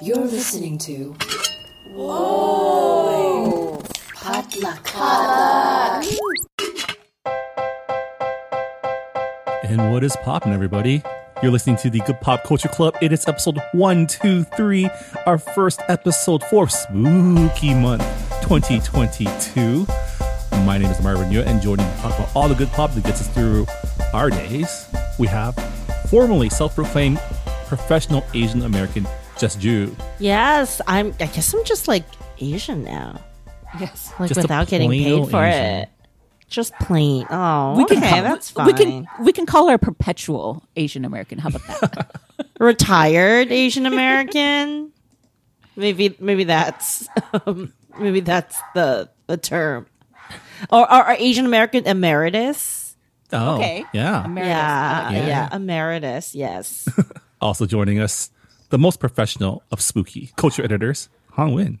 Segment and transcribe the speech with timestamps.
[0.00, 1.16] You're listening to.
[1.88, 3.82] Whoa!
[4.14, 4.94] Potluck.
[9.64, 11.02] And what is poppin', everybody?
[11.42, 12.94] You're listening to the Good Pop Culture Club.
[13.02, 14.88] It is episode 123,
[15.26, 18.04] our first episode for Spooky Month
[18.42, 19.84] 2022.
[20.64, 22.92] My name is Marvin Yu, and joining me to talk about all the good pop
[22.92, 23.66] that gets us through
[24.12, 24.88] our days,
[25.18, 25.56] we have
[26.08, 27.18] formerly self proclaimed
[27.66, 29.04] professional Asian American
[29.38, 29.94] Just you.
[30.18, 31.14] Yes, I'm.
[31.20, 32.04] I guess I'm just like
[32.40, 33.20] Asian now,
[33.78, 34.12] Yes.
[34.18, 35.64] like Just without getting paid for Asian.
[35.64, 35.88] it.
[36.48, 37.26] Just plain.
[37.30, 38.66] Oh, We can okay, call, that's fine.
[38.66, 41.38] we can we can call her perpetual Asian American.
[41.38, 42.20] How about that?
[42.58, 44.92] Retired Asian American.
[45.76, 47.06] maybe, maybe that's
[47.46, 49.86] um, maybe that's the the term.
[50.70, 52.96] Or, or, or Asian American emeritus.
[53.32, 53.84] Oh, Okay.
[53.92, 54.24] Yeah.
[54.24, 54.48] Emeritus.
[54.48, 55.26] Yeah, Yeah.
[55.26, 56.34] yeah, emeritus.
[56.34, 56.88] Yes.
[57.40, 58.30] also joining us,
[58.70, 61.80] the most professional of spooky culture editors, Han Win.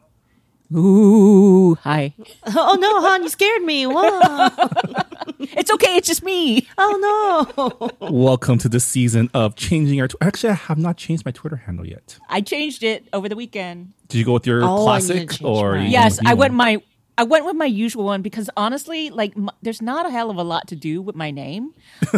[0.74, 2.12] Ooh, hi.
[2.46, 3.86] oh no, hon, you scared me.
[3.86, 4.48] Whoa.
[5.40, 5.96] It's okay.
[5.96, 6.66] It's just me.
[6.76, 7.46] Oh
[8.00, 8.08] no.
[8.10, 10.08] Welcome to the season of changing our.
[10.08, 12.18] Tw- Actually, I have not changed my Twitter handle yet.
[12.28, 13.92] I changed it over the weekend.
[14.08, 15.84] Did you go with your Oh, I need classic change or mine.
[15.86, 16.82] you Yes, I went my
[17.16, 20.36] I went with my usual one because honestly, like, m- there's not a hell of
[20.36, 21.72] a lot to do with my name.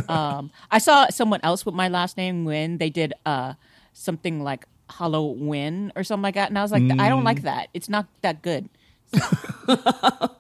[0.09, 3.55] um, I saw someone else with my last name when they did uh
[3.93, 7.25] something like Halloween or something like that, and I was like, I don't Mm.
[7.27, 7.69] like that.
[7.75, 8.69] It's not that good.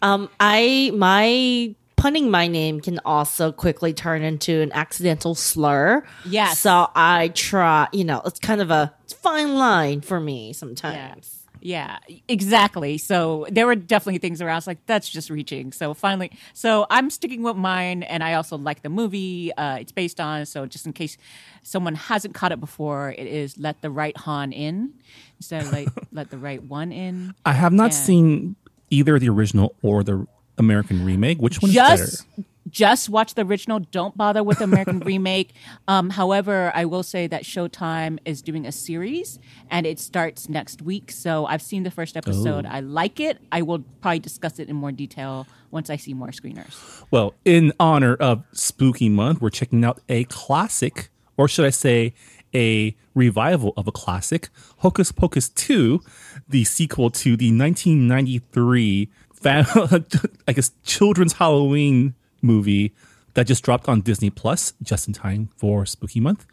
[0.00, 6.02] Um, I my punning my name can also quickly turn into an accidental slur.
[6.24, 6.58] Yes.
[6.58, 7.86] So I try.
[7.92, 11.41] You know, it's kind of a fine line for me sometimes.
[11.64, 12.98] Yeah, exactly.
[12.98, 15.72] So there were definitely things where I was like, that's just reaching.
[15.72, 19.92] So finally, so I'm sticking with mine, and I also like the movie uh, it's
[19.92, 20.44] based on.
[20.46, 21.16] So just in case
[21.62, 24.94] someone hasn't caught it before, it is Let the Right Han In
[25.38, 27.34] instead of like Let the Right One In.
[27.46, 27.96] I have not Yeah.
[27.98, 28.56] seen
[28.90, 30.26] either the original or the
[30.58, 31.38] American remake.
[31.38, 32.44] Which one is Just better?
[32.68, 33.80] Just watch the original.
[33.80, 35.52] Don't bother with the American remake.
[35.88, 39.38] Um, however, I will say that Showtime is doing a series,
[39.70, 41.10] and it starts next week.
[41.10, 42.66] So I've seen the first episode.
[42.66, 42.70] Oh.
[42.70, 43.38] I like it.
[43.50, 47.02] I will probably discuss it in more detail once I see more screeners.
[47.10, 52.14] Well, in honor of Spooky Month, we're checking out a classic, or should I say,
[52.54, 54.48] a revival of a classic,
[54.78, 56.00] Hocus Pocus 2,
[56.48, 59.10] the sequel to the 1993,
[59.44, 62.92] I guess, children's Halloween movie
[63.34, 66.46] that just dropped on Disney Plus just in time for Spooky Month.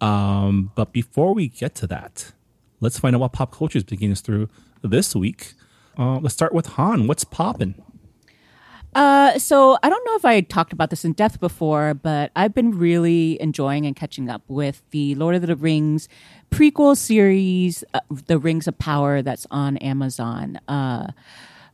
[0.00, 2.32] Um, but before we get to that,
[2.80, 4.48] let's find out what pop culture is taking us through
[4.82, 5.54] this week.
[5.98, 7.06] Uh, let's start with Han.
[7.06, 7.74] What's poppin'?
[8.94, 12.54] Uh, so I don't know if I talked about this in depth before, but I've
[12.54, 16.08] been really enjoying and catching up with the Lord of the Rings
[16.50, 20.58] prequel series, uh, The Rings of Power, that's on Amazon.
[20.66, 21.12] Uh,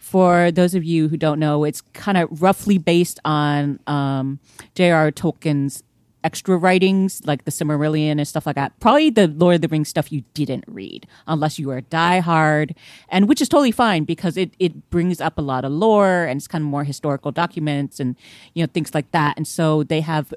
[0.07, 4.39] for those of you who don't know, it's kind of roughly based on um,
[4.77, 5.11] J.R.
[5.11, 5.83] Tolkien's
[6.23, 8.79] extra writings like the Silmarillion and stuff like that.
[8.79, 12.77] Probably the Lord of the Rings stuff you didn't read unless you were a diehard,
[13.09, 16.39] and which is totally fine because it it brings up a lot of lore and
[16.39, 18.15] it's kind of more historical documents and
[18.55, 19.37] you know things like that.
[19.37, 20.33] And so they have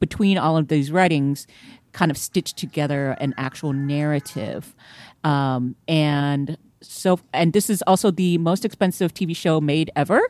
[0.00, 1.46] between all of these writings
[1.92, 4.74] kind of stitched together an actual narrative.
[5.22, 10.20] Um, and so and this is also the most expensive TV show made ever.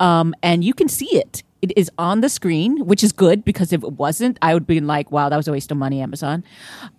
[0.00, 1.42] Um, and you can see it.
[1.60, 4.80] It is on the screen, which is good because if it wasn't, I would be
[4.80, 6.44] like, wow, that was a waste of money, Amazon.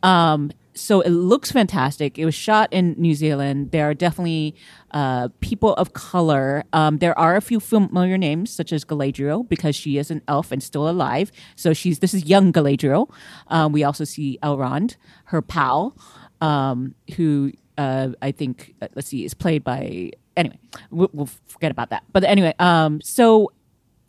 [0.04, 2.18] Um, so it looks fantastic.
[2.18, 3.72] It was shot in New Zealand.
[3.72, 4.56] There are definitely
[4.92, 6.64] uh, people of color.
[6.74, 10.52] Um, there are a few familiar names, such as Galadriel, because she is an elf
[10.52, 11.32] and still alive.
[11.56, 13.12] So she's this is young Galadriel.
[13.48, 14.96] Um, we also see Elrond,
[15.26, 15.98] her pal,
[16.42, 20.60] um, who uh, I think uh, let's see is played by anyway.
[20.92, 22.04] We'll, we'll forget about that.
[22.12, 23.52] But anyway, um, so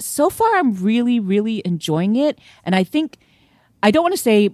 [0.00, 3.18] so far I'm really really enjoying it, and I think
[3.82, 4.50] I don't want to say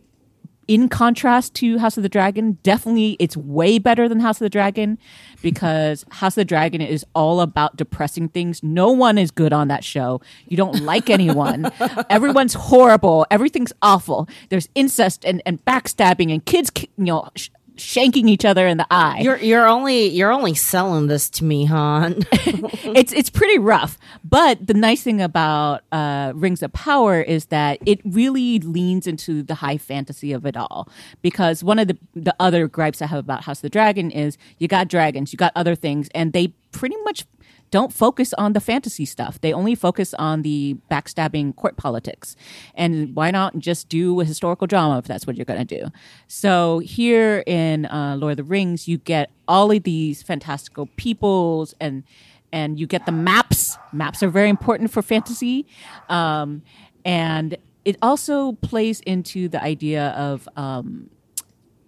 [0.69, 4.51] in contrast to House of the Dragon, definitely it's way better than House of the
[4.51, 4.99] Dragon
[5.41, 8.63] because House of the Dragon is all about depressing things.
[8.63, 10.21] No one is good on that show.
[10.49, 11.71] You don't like anyone.
[12.11, 13.27] Everyone's horrible.
[13.31, 14.29] Everything's awful.
[14.49, 18.87] There's incest and, and backstabbing and kids, you know, sh- shanking each other in the
[18.91, 19.21] eye.
[19.21, 22.17] You're you're only you're only selling this to me, hon.
[22.33, 23.99] it's it's pretty rough.
[24.25, 29.43] But the nice thing about uh, Rings of Power is that it really leans into
[29.43, 30.89] the high fantasy of it all.
[31.23, 34.39] Because one of the the other gripes I have about House of the Dragon is
[34.59, 37.25] you got dragons, you got other things, and they pretty much
[37.71, 39.41] don't focus on the fantasy stuff.
[39.41, 42.37] They only focus on the backstabbing court politics.
[42.75, 45.89] And why not just do a historical drama if that's what you're going to do?
[46.29, 51.75] So here in uh, Lord of the Rings, you get all of these fantastical peoples
[51.81, 52.05] and
[52.53, 53.77] and you get the maps.
[53.93, 55.67] Maps are very important for fantasy,
[56.09, 56.63] um,
[57.05, 61.11] and it also plays into the idea of um,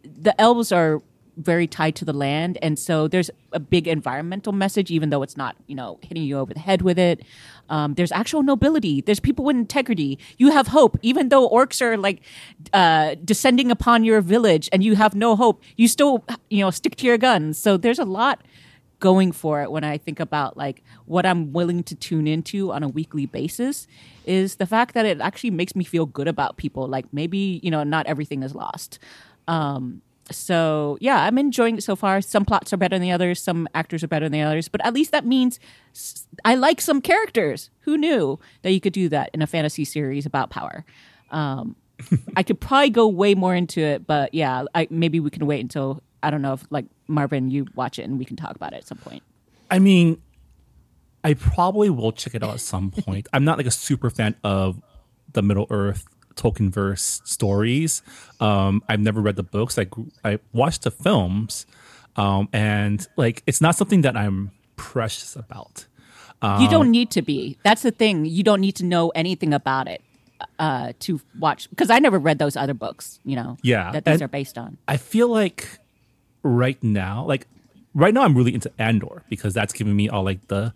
[0.02, 1.00] the elves are
[1.38, 2.58] very tied to the land.
[2.60, 6.38] And so there's a big environmental message even though it's not you know hitting you
[6.38, 7.22] over the head with it.
[7.70, 9.00] Um, there's actual nobility.
[9.00, 10.18] There's people with integrity.
[10.38, 10.98] You have hope.
[11.02, 12.20] Even though orcs are like
[12.72, 16.96] uh, descending upon your village and you have no hope you still you know stick
[16.96, 17.58] to your guns.
[17.58, 18.42] So there's a lot
[19.00, 22.82] going for it when i think about like what i'm willing to tune into on
[22.82, 23.86] a weekly basis
[24.28, 26.86] is the fact that it actually makes me feel good about people.
[26.86, 28.98] Like maybe you know not everything is lost.
[29.48, 32.20] Um, so yeah, I'm enjoying it so far.
[32.20, 33.40] Some plots are better than the others.
[33.40, 34.68] Some actors are better than the others.
[34.68, 35.58] But at least that means
[36.44, 37.70] I like some characters.
[37.80, 40.84] Who knew that you could do that in a fantasy series about power?
[41.30, 41.76] Um,
[42.36, 45.60] I could probably go way more into it, but yeah, I, maybe we can wait
[45.60, 48.72] until I don't know if like Marvin, you watch it and we can talk about
[48.72, 49.22] it at some point.
[49.70, 50.20] I mean,
[51.24, 53.26] I probably will check it out at some point.
[53.32, 54.80] I'm not like a super fan of
[55.32, 56.06] the Middle Earth
[56.38, 58.02] Tolkien verse stories.
[58.40, 59.78] Um, I've never read the books.
[59.78, 59.86] I
[60.24, 61.66] I watched the films,
[62.16, 65.86] um, and like it's not something that I'm precious about.
[66.60, 67.58] you don't need to be.
[67.64, 68.24] That's the thing.
[68.24, 70.00] You don't need to know anything about it
[70.60, 73.18] uh, to watch because I never read those other books.
[73.24, 74.78] You know, Yeah, that these and- are based on.
[74.86, 75.66] I feel like
[76.44, 77.46] right now, like
[77.92, 80.72] right now, I'm really into Andor because that's giving me all like the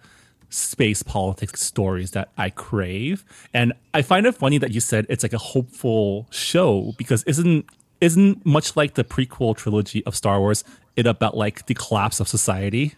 [0.52, 3.24] space politics stories that I crave.
[3.54, 7.66] And I find it funny that you said it's like a hopeful show because isn't
[8.00, 10.64] isn't much like the prequel trilogy of Star Wars
[10.96, 12.94] it about like the collapse of society,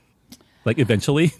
[0.64, 1.32] like eventually.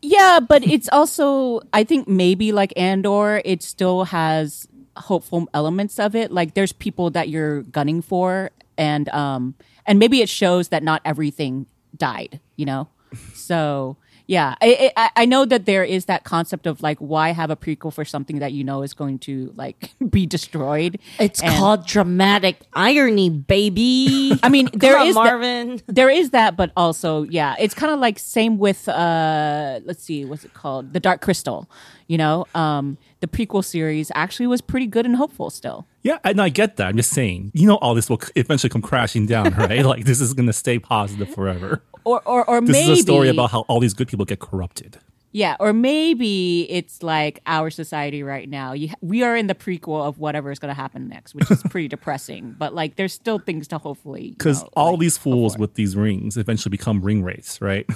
[0.00, 6.14] Yeah, but it's also I think maybe like Andor, it still has hopeful elements of
[6.14, 6.30] it.
[6.30, 9.54] Like there's people that you're gunning for, and um,
[9.86, 12.40] and maybe it shows that not everything died.
[12.56, 12.88] You know,
[13.34, 13.96] so
[14.28, 17.56] yeah, I, I I know that there is that concept of like why have a
[17.56, 21.00] prequel for something that you know is going to like be destroyed.
[21.18, 24.38] It's And- called dramatic irony, baby.
[24.42, 25.80] I mean, there Come on, is that- Marvin.
[25.88, 30.24] there is that, but also, yeah, it's kind of like same with uh, let's see,
[30.26, 30.92] what's it called?
[30.92, 31.68] The Dark Crystal.
[32.06, 35.86] You know, um, the prequel series actually was pretty good and hopeful still.
[36.02, 36.86] Yeah, and I get that.
[36.88, 39.84] I'm just saying, you know, all this will eventually come crashing down, right?
[39.84, 41.82] like this is going to stay positive forever.
[42.08, 44.38] Or, or, or This maybe is a story about how all these good people get
[44.40, 44.98] corrupted.
[45.32, 48.72] yeah, or maybe it's like our society right now.
[48.72, 51.62] You, we are in the prequel of whatever is going to happen next, which is
[51.64, 52.54] pretty depressing.
[52.58, 55.60] But like, there's still things to hopefully Because all like, these fools for.
[55.60, 57.86] with these rings eventually become ring wraiths, right?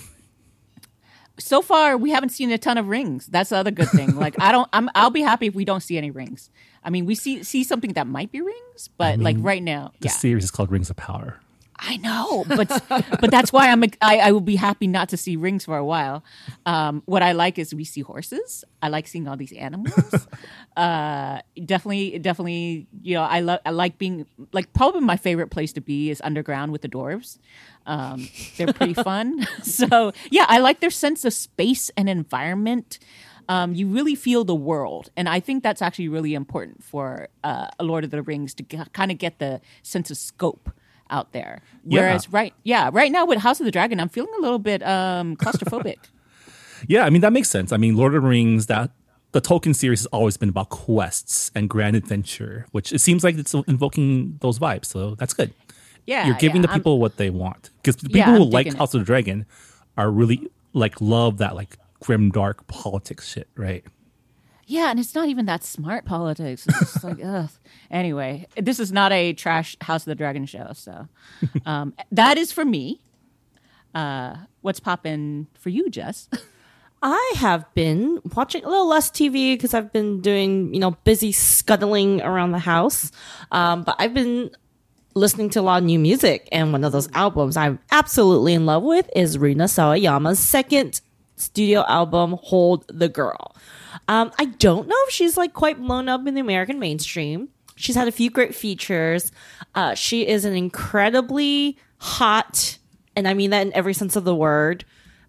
[1.39, 3.27] so far we haven't seen a ton of rings.
[3.27, 4.15] That's the other good thing.
[4.23, 6.51] Like I don't, I'm, I'll be happy if we don't see any rings.
[6.85, 10.09] I mean, we see see something that might be rings, but like right now, The
[10.09, 11.41] yeah, series is called Rings of Power.
[11.85, 12.69] I know, but
[13.21, 15.85] but that's why I'm I, I will be happy not to see rings for a
[15.85, 16.23] while.
[16.65, 18.65] Um, what I like is we see horses.
[18.81, 20.29] I like seeing all these animals.
[20.77, 25.73] uh, definitely, definitely, you know, I love I like being like probably my favorite place
[25.73, 27.39] to be is underground with the dwarves.
[27.85, 29.47] Um, they're pretty fun.
[29.63, 33.01] so yeah, I like their sense of space and environment.
[33.49, 37.67] Um, you really feel the world, and I think that's actually really important for uh,
[37.77, 40.71] a Lord of the Rings to kind of get the sense of scope
[41.13, 41.61] out there.
[41.85, 42.01] Yeah.
[42.01, 44.83] Whereas right, yeah, right now with House of the Dragon, I'm feeling a little bit
[44.83, 45.99] um, claustrophobic.
[46.89, 47.71] Yeah, I mean that makes sense.
[47.73, 48.91] I mean, Lord of the Rings, that
[49.33, 53.37] the Tolkien series has always been about quests and grand adventure, which it seems like
[53.37, 54.87] it's invoking those vibes.
[54.87, 55.55] So that's good.
[56.07, 58.45] Yeah, You're giving yeah, the I'm- people what they want because the people Yeah, who
[58.45, 58.79] like digging it.
[58.79, 59.47] House of the Dragon
[59.97, 63.85] are really like love that like grim dark politics shit, right?
[64.73, 66.67] Yeah, and it's not even that smart politics.
[66.67, 67.51] It's just like, ugh.
[67.91, 71.09] Anyway, this is not a trash House of the Dragon show, so
[71.67, 73.03] um, that is for me.
[73.95, 76.31] Uh, what's popping for you, Jess?
[77.03, 81.33] I have been watching a little less TV because I've been doing, you know, busy
[81.33, 83.13] scuttling around the house.
[83.51, 84.53] Um, but I've been
[85.15, 88.65] listening to a lot of new music, and one of those albums I'm absolutely in
[88.65, 91.03] love with is Rina Sawayama's second
[91.37, 93.55] studio album, Hold the Girl.
[94.09, 97.49] Um, I don't know if she's like quite blown up in the American mainstream.
[97.77, 99.33] She's had a few great features.
[99.75, 102.79] Uh, she is an incredibly hot,
[103.17, 104.85] and I mean that in every sense of the word,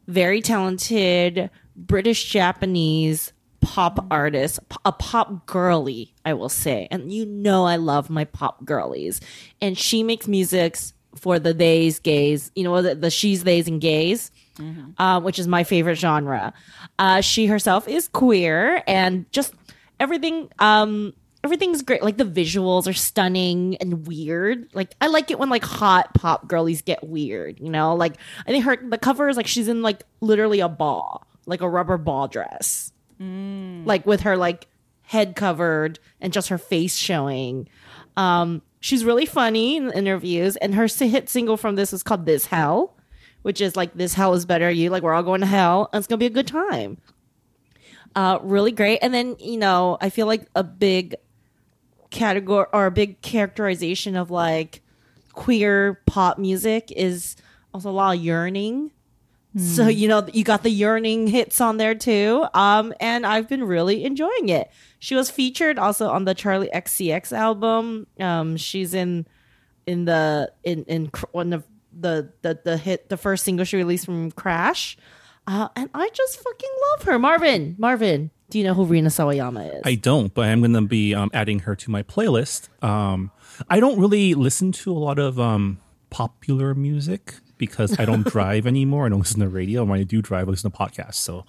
[0.08, 6.88] very talented British Japanese pop artist, a pop girly, I will say.
[6.92, 9.22] And you know, I love my pop girlies.
[9.62, 10.78] And she makes music
[11.16, 14.32] for the theys, gays, you know, the, the she's, theys, and gays.
[15.00, 16.54] uh, which is my favorite genre.
[17.00, 19.54] Uh, she herself is queer and just
[20.00, 20.48] everything.
[20.60, 22.04] Um, everything's great.
[22.04, 24.70] Like the visuals are stunning and weird.
[24.74, 27.60] Like I like it when like hot pop girlies get weird.
[27.60, 30.70] You know, like I think her the cover is like she's in like literally a
[30.70, 34.68] ball, like a rubber ball dress, like with her like
[35.02, 37.68] head covered and just her face showing.
[38.18, 42.48] Um, she's really funny in interviews, and her hit single from this is called "This
[42.48, 42.96] Hell,"
[43.42, 46.00] which is like "This hell is better." You like we're all going to hell, and
[46.00, 46.98] it's gonna be a good time.
[48.16, 49.00] Uh, really great.
[49.02, 51.16] And then you know, I feel like a big
[52.12, 54.82] category or a big characterization of like
[55.32, 57.36] queer pop music is
[57.74, 58.92] also a lot of yearning.
[59.56, 63.64] So you know you got the yearning hits on there too, um, and I've been
[63.64, 64.72] really enjoying it.
[64.98, 68.08] She was featured also on the Charli XCX album.
[68.20, 69.28] Um, she's in
[69.86, 71.66] in the in in one of
[71.98, 74.98] the the the hit the first single she released from Crash,
[75.46, 77.20] uh, and I just fucking love her.
[77.20, 79.82] Marvin, Marvin, do you know who Rina Sawayama is?
[79.86, 82.70] I don't, but I'm going to be um, adding her to my playlist.
[82.84, 83.32] Um,
[83.70, 85.80] I don't really listen to a lot of um,
[86.10, 89.06] popular music because I don't drive anymore.
[89.06, 89.84] I don't listen to radio.
[89.84, 91.16] When I do drive, I listen to podcasts.
[91.16, 91.46] So,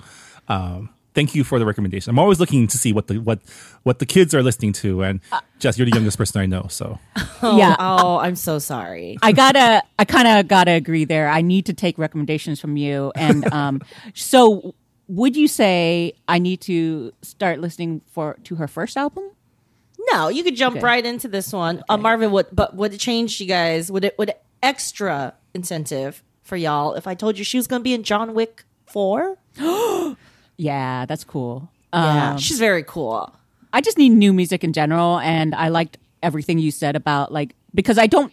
[0.48, 2.10] um, thank you for the recommendation.
[2.10, 3.40] I'm always looking to see what the what
[3.84, 5.02] what the kids are listening to.
[5.02, 5.20] And
[5.58, 6.98] Jess, you're the youngest person I know, so
[7.42, 7.76] yeah.
[7.78, 9.16] Oh, I'm so sorry.
[9.22, 11.28] I gotta, I kind of gotta agree there.
[11.28, 13.12] I need to take recommendations from you.
[13.14, 13.80] And um,
[14.14, 14.74] so,
[15.08, 19.30] would you say I need to start listening for to her first album?
[20.12, 20.84] No, you could jump Okay.
[20.84, 21.82] right into this one.
[21.88, 23.90] Uh, Marvin, would but would it change you guys?
[23.90, 27.80] Would it would it extra incentive for y'all if I told you she was going
[27.80, 29.38] to be in John Wick Four?
[30.56, 31.68] Yeah, that's cool.
[31.92, 33.34] Yeah, Um, she's very cool.
[33.72, 37.56] I just need new music in general, and I liked everything you said about like
[37.74, 38.32] because I don't,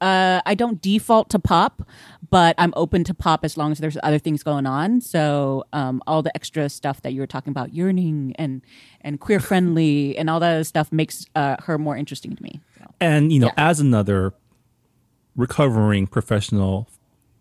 [0.00, 1.86] uh, I don't default to pop,
[2.28, 5.00] but I'm open to pop as long as there's other things going on.
[5.00, 8.62] So um, all the extra stuff that you were talking about, yearning and
[9.02, 12.60] and queer friendly and all that other stuff makes uh, her more interesting to me.
[12.78, 12.86] So.
[13.00, 13.68] and you know, Yeah.
[13.70, 14.34] as another
[15.36, 16.88] recovering professional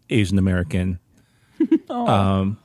[0.10, 1.00] Asian American,
[1.89, 2.57] um,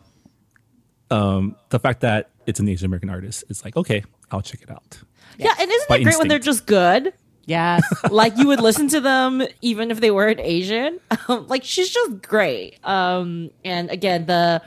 [1.11, 4.71] um, the fact that it's an Asian American artist is like okay, I'll check it
[4.71, 4.99] out.
[5.39, 7.13] Yeah, and isn't By it great when they're just good?
[7.47, 7.83] Yes.
[8.11, 11.01] like you would listen to them even if they weren't Asian.
[11.29, 12.85] Um, like she's just great.
[12.85, 14.63] Um, and again, the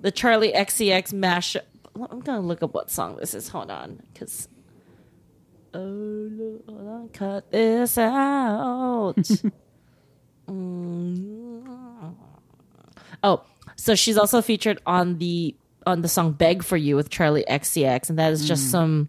[0.00, 1.56] the Charli XCX mash.
[1.96, 3.48] I'm gonna look up what song this is.
[3.48, 4.46] Hold on, because
[5.74, 9.16] oh, look, hold on, cut this out.
[10.48, 12.14] Mm.
[13.22, 13.42] Oh,
[13.76, 15.54] so she's also featured on the
[15.86, 19.08] on the song "Beg for You" with Charli XCX, and that is just some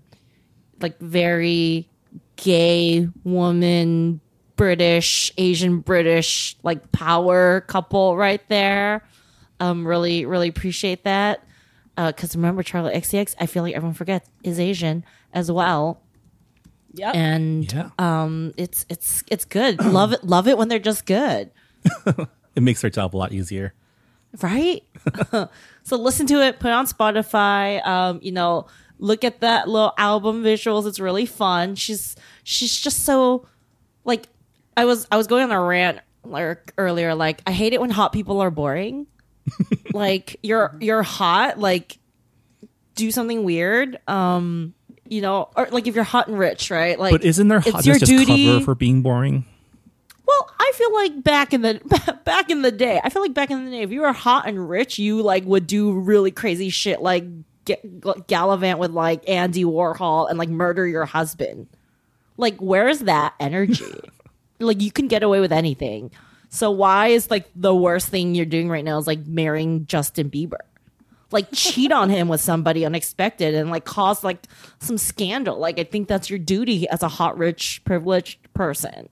[0.82, 1.90] like very
[2.38, 4.22] gay woman
[4.56, 9.04] british asian british like power couple right there.
[9.60, 11.44] Um really really appreciate that.
[11.98, 15.04] Because remember charli xcx i feel like everyone forgets is asian
[15.34, 16.02] as well
[16.94, 17.16] Yep.
[17.16, 17.90] and Yeah.
[18.00, 21.52] um it's it's it's good love it love it when they're just good
[22.56, 23.74] It makes their job a lot easier.
[24.42, 24.84] right?
[25.84, 27.86] so listen to it, put it on Spotify.
[27.88, 28.66] Um, you know,
[28.98, 30.86] look at that little album visuals.
[30.88, 31.76] It's really fun.
[31.76, 33.48] She's she's just so
[34.04, 34.28] like
[34.76, 37.16] I was I was going on a rant like earlier.
[37.16, 39.08] Like I hate it when hot people are boring.
[39.94, 41.60] like you're you're hot.
[41.60, 41.98] Like
[42.96, 44.00] do something weird.
[44.08, 44.74] Um,
[45.10, 46.98] you know, or like if you're hot and rich, right?
[47.00, 48.46] Like, But isn't their it's hotness your just duty.
[48.48, 49.46] cover for being boring?
[50.26, 53.50] Well, I feel like back in the back in the day, I feel like back
[53.50, 56.70] in the day, if you were hot and rich, you like would do really crazy
[56.70, 57.26] shit, like
[57.66, 61.68] get, gallivant with like Andy Warhol and like murder your husband.
[62.38, 63.94] Like, where's that energy?
[64.60, 66.12] like, you can get away with anything.
[66.50, 70.30] So why is like the worst thing you're doing right now is like marrying Justin
[70.30, 70.60] Bieber?
[71.32, 74.46] Like cheat on him with somebody unexpected and like cause like
[74.80, 75.58] some scandal.
[75.58, 79.10] Like I think that's your duty as a hot, rich, privileged person.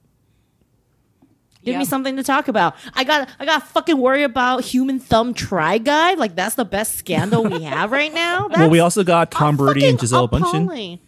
[1.64, 2.74] Give me something to talk about.
[2.94, 6.14] I got I got fucking worry about human thumb try guy.
[6.14, 8.48] Like that's the best scandal we have right now.
[8.48, 11.00] That's well, we also got Tom Brady and Gisele Bündchen.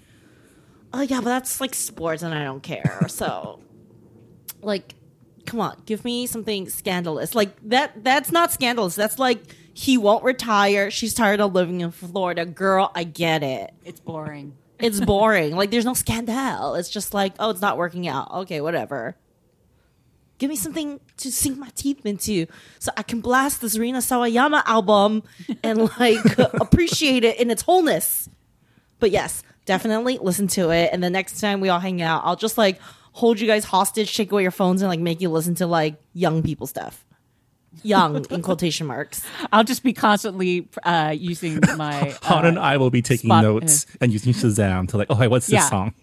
[0.92, 3.00] Oh yeah, but that's like sports, and I don't care.
[3.08, 3.60] So,
[4.60, 4.94] like,
[5.46, 7.34] come on, give me something scandalous.
[7.34, 8.02] Like that.
[8.02, 8.96] That's not scandalous.
[8.96, 9.40] That's like
[9.80, 10.90] he won't retire.
[10.90, 12.44] She's tired of living in Florida.
[12.44, 13.72] Girl, I get it.
[13.84, 14.56] It's boring.
[14.78, 15.56] It's boring.
[15.56, 16.74] like there's no scandal.
[16.74, 18.30] It's just like, oh, it's not working out.
[18.30, 19.14] Okay, whatever.
[20.38, 22.46] Give me something to sink my teeth into
[22.78, 25.22] so I can blast this Rina Sawayama album
[25.62, 28.30] and like appreciate it in its wholeness.
[29.00, 30.88] But yes, definitely listen to it.
[30.94, 32.80] And the next time we all hang out, I'll just like
[33.12, 35.96] hold you guys hostage, take away your phones, and like make you listen to like
[36.14, 37.04] young people stuff.
[37.82, 39.24] Young in quotation marks.
[39.52, 42.16] I'll just be constantly uh, using my.
[42.22, 45.14] Han and uh, I will be taking spot- notes and using Shazam to like, oh,
[45.14, 45.68] hey, what's this Yeah.
[45.68, 45.94] song?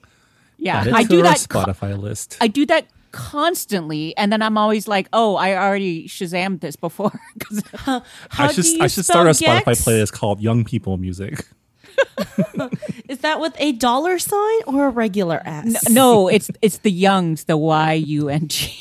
[0.58, 1.46] yeah, I do our that.
[1.50, 2.38] co- Spotify list.
[2.42, 7.12] I do that constantly, and then I'm always like, "Oh, I already Shazammed this before."
[7.40, 8.02] 'Cause- How
[8.38, 9.86] I should do you I should spell start a Spotify Gex?
[9.86, 11.46] playlist called Young People Music.
[13.10, 15.90] Is that with a dollar sign or a regular S?
[15.90, 18.74] no, it's it's the Youngs, the Y U N G.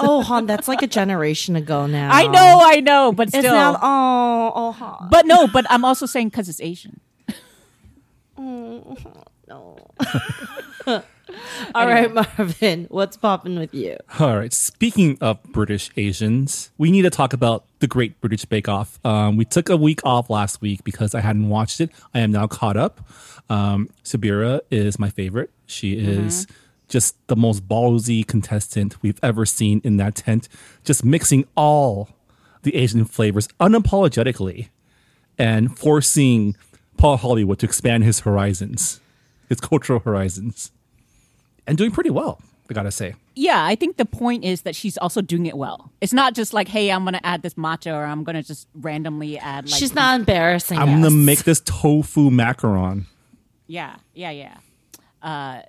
[0.00, 2.10] Oh, hon, that's like a generation ago now.
[2.12, 3.54] I know, I know, but It's still.
[3.54, 3.78] now.
[3.82, 5.08] Oh, oh, hon.
[5.10, 7.00] but no, but I'm also saying because it's Asian.
[8.38, 8.98] Mm,
[9.48, 9.76] no.
[11.74, 13.96] All right, Marvin, what's popping with you?
[14.20, 14.52] All right.
[14.52, 18.98] Speaking of British Asians, we need to talk about the Great British Bake Off.
[19.04, 21.90] Um, we took a week off last week because I hadn't watched it.
[22.14, 23.06] I am now caught up.
[23.50, 25.50] Um, Syabira is my favorite.
[25.66, 26.46] She is
[26.88, 30.48] just the most ballsy contestant we've ever seen in that tent,
[30.82, 32.08] just mixing all
[32.62, 34.68] the Asian flavors unapologetically
[35.36, 36.56] and forcing
[36.96, 38.98] Paul Hollywood to expand his horizons,
[39.50, 40.72] his cultural horizons,
[41.66, 42.40] and doing pretty well,
[42.70, 43.14] I gotta say.
[43.34, 45.92] Yeah, I think the point is that she's also doing it well.
[46.00, 49.38] It's not just like, hey, I'm gonna add this matcha or I'm gonna just randomly
[49.38, 50.78] add like She's not embarrassing.
[50.78, 50.94] I'm us.
[50.94, 53.04] gonna make this tofu macaron.
[53.66, 54.56] Yeah, yeah, yeah.
[55.22, 55.62] Uh,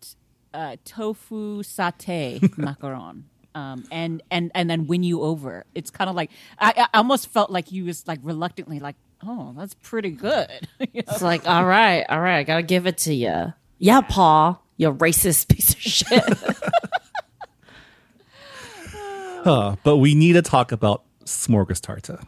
[0.00, 0.08] t-
[0.54, 3.22] uh, tofu satay macaron.
[3.54, 5.64] Um, and and and then win you over.
[5.74, 9.54] It's kind of like I, I almost felt like he was like reluctantly like, oh,
[9.58, 10.48] that's pretty good.
[10.80, 11.12] You know?
[11.12, 13.52] It's like, all right, all right, I gotta give it to you.
[13.78, 16.22] Yeah, Paul, you racist piece of shit.
[19.44, 22.24] Uh, but we need to talk about Smorgastarta,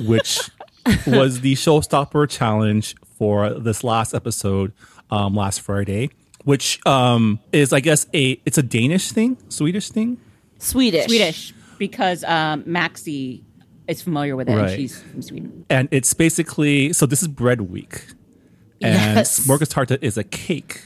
[0.00, 0.38] which
[1.06, 4.72] was the showstopper challenge for this last episode
[5.10, 6.10] um, last Friday,
[6.44, 10.18] which um, is, I guess, a it's a Danish thing, Swedish thing.
[10.60, 11.06] Swedish.
[11.06, 13.44] Swedish because um, Maxy
[13.88, 14.54] is familiar with it.
[14.54, 14.70] Right.
[14.70, 15.66] And she's from Sweden.
[15.68, 18.06] And it's basically so this is bread week.
[18.80, 19.40] And Yes.
[19.40, 20.82] Smorgastarta is a cake,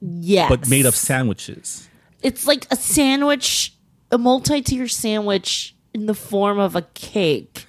[0.00, 0.48] Yes.
[0.48, 1.88] but made of sandwiches.
[2.22, 3.74] It's like a sandwich,
[4.10, 7.66] a multi-tier sandwich in the form of a cake,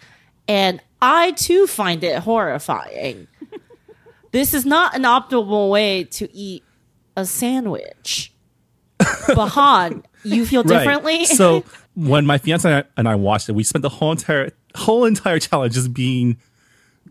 [0.48, 3.28] and I too find it horrifying.
[4.32, 6.64] this is not an optimal way to eat
[7.16, 8.34] a sandwich.
[9.28, 11.26] But Han, you feel differently.
[11.26, 11.64] so
[11.96, 15.06] when my fiance and I, and I watched it, we spent the whole entire whole
[15.06, 16.38] entire challenge just being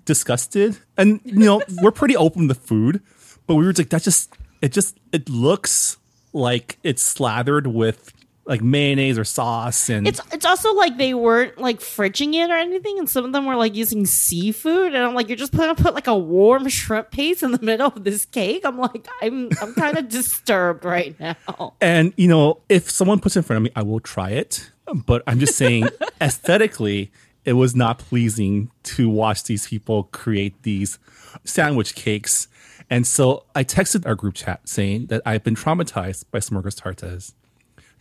[0.05, 0.79] disgusted.
[0.97, 3.01] And you know, we're pretty open to food,
[3.47, 5.97] but we were like, that just it just it looks
[6.33, 8.13] like it's slathered with
[8.49, 12.55] like mayonnaise or sauce and It's it's also like they weren't like fridging it or
[12.55, 15.75] anything, and some of them were like using seafood, and I'm like, you're just gonna
[15.75, 18.63] put like a warm shrimp paste in the middle of this cake.
[18.65, 21.75] I'm like, I'm I'm kind of disturbed right now.
[21.81, 24.71] And you know, if someone puts it in front of me, I will try it.
[24.95, 25.89] But I'm just saying,
[26.21, 27.13] aesthetically,
[27.45, 30.99] it was not pleasing to watch these people create these
[31.45, 32.49] sandwich cakes.
[32.91, 37.35] And so I texted our group chat saying that I've been traumatized by Smorgastartas.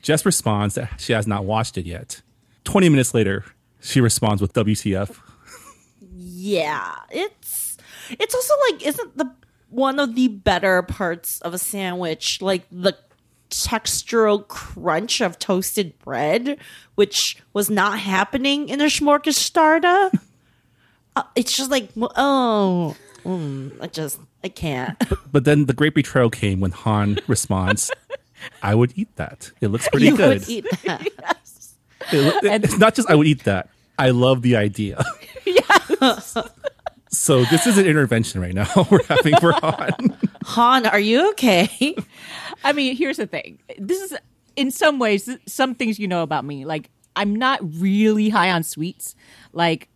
[0.02, 2.21] Jess responds that she has not watched it yet.
[2.63, 3.43] 20 minutes later,
[3.82, 5.17] she responds with WTF.
[6.15, 7.78] Yeah, it's
[8.10, 9.32] it's also like isn't the
[9.69, 12.95] one of the better parts of a sandwich like the
[13.50, 16.58] textural crunch of toasted bread,
[16.95, 20.19] which was not happening in a smorgastarta.
[21.15, 22.95] uh, it's just like oh,
[23.26, 25.03] mm, I just I can't.
[25.31, 27.91] But then the great betrayal came when Han responds,
[28.63, 29.51] I would eat that.
[29.60, 30.39] It looks pretty you good.
[30.39, 31.07] would eat that.
[32.13, 33.67] It- it- it's not just I would eat that.
[33.99, 35.03] I love the idea.
[37.10, 40.17] so this is an intervention right now we're having for Han.
[40.45, 41.95] Han, are you okay?
[42.63, 43.60] I mean, here's the thing.
[43.77, 44.17] This is,
[44.55, 46.63] in some ways, some things you know about me.
[46.65, 49.15] Like, I'm not really high on sweets.
[49.51, 49.89] Like,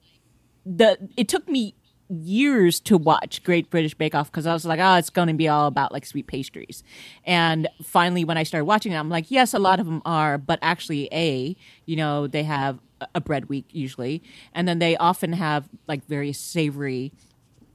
[0.65, 1.75] the it took me
[2.11, 5.33] years to watch Great British Bake Off because I was like, oh, it's going to
[5.33, 6.83] be all about like sweet pastries.
[7.25, 10.37] And finally, when I started watching it, I'm like, yes, a lot of them are,
[10.37, 12.79] but actually, a you know, they have
[13.15, 14.21] a- bread week usually,
[14.53, 17.11] and then they often have like various savory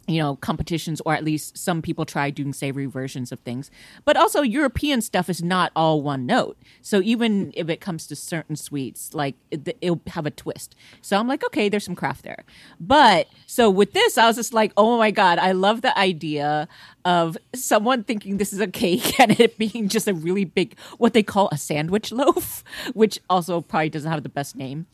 [0.07, 3.71] you know competitions or at least some people try doing savory versions of things.
[4.05, 6.57] But also european stuff is not all one note.
[6.81, 10.75] So even if it comes to certain sweets like it, it'll have a twist.
[11.03, 12.45] So i'm like okay there's some craft there.
[12.81, 16.69] But so with this i was just like oh my god i love the idea
[17.05, 21.13] of someone thinking this is a cake and it being just a really big what
[21.13, 22.63] they call a sandwich loaf
[22.95, 24.87] which also probably doesn't have the best name.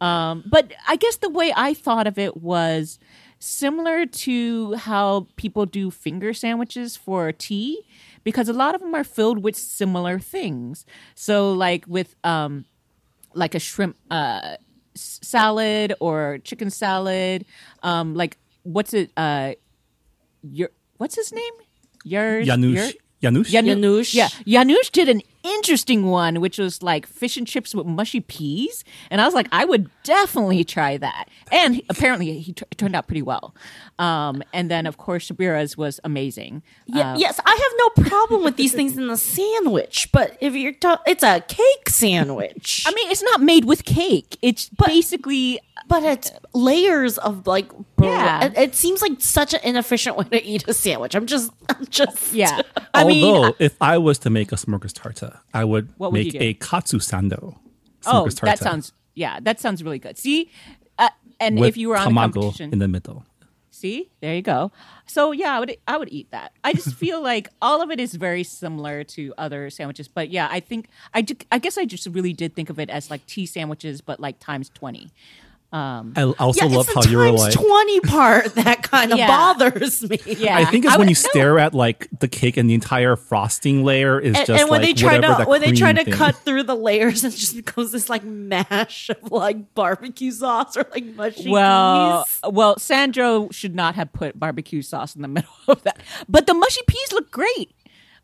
[0.00, 2.98] Um, but i guess the way i thought of it was
[3.46, 7.82] similar to how people do finger sandwiches for tea
[8.24, 12.64] because a lot of them are filled with similar things so like with um
[13.34, 14.56] like a shrimp uh
[14.96, 17.44] s- salad or chicken salad.
[17.82, 19.12] Um, like what's it?
[19.16, 19.52] Uh,
[20.42, 21.52] your what's his name?
[22.04, 22.46] Yours.
[22.46, 22.94] Janusz.
[23.34, 23.50] Your- Janusz?
[23.50, 24.14] Janusz.
[24.14, 28.82] Yeah, Janusz did an interesting one, which was like fish and chips with mushy peas,
[29.10, 31.28] and I was like, I would definitely try that.
[31.52, 33.54] And he- apparently, he t- turned out pretty well.
[33.98, 36.62] Um, and then, of course, Syabira's was amazing.
[36.86, 40.54] Yeah, Uh, yes, I have no problem with these things in a sandwich, but if
[40.54, 42.82] you're ta- it's a cake sandwich.
[42.86, 44.36] I mean, it's not made with cake.
[44.42, 48.44] It's basically but it's layers of like br- Yeah.
[48.46, 51.14] It, it seems like such an inefficient way to eat a sandwich.
[51.14, 52.62] I'm just, I'm just yeah.
[52.94, 56.34] I mean, Although, if I was to make a smorgasbord tarta, I would would make
[56.34, 57.56] a katsu sando.
[58.06, 60.18] oh, smorgasbord that sounds yeah, that sounds really good.
[60.18, 60.50] See,
[60.98, 61.08] uh,
[61.40, 63.24] and with if you were on a competition, in the middle.
[63.70, 64.72] See, there you go.
[65.06, 66.52] So yeah, I would I would eat that.
[66.64, 70.48] I just feel like all of it is very similar to other sandwiches, but yeah,
[70.50, 73.26] I think I ju- I guess I just really did think of it as like
[73.26, 75.10] tea sandwiches, but like times twenty.
[75.72, 77.52] Um, I also yeah, love it's how the you were times like.
[77.52, 79.26] twenty part that kind of Yeah.
[79.26, 80.18] bothers me.
[80.24, 81.28] Yeah, I think it's when would- you no.
[81.30, 84.80] stare at like the cake and the entire frosting layer is And, just and when
[84.80, 86.14] like they try to when they try to thing.
[86.14, 90.86] cut through the layers, it just becomes this like mash of like barbecue sauce or
[90.92, 92.40] like mushy Well, peas.
[92.52, 95.98] well, Sandro should not have put barbecue sauce in the middle of that.
[96.28, 97.72] But the mushy peas look great.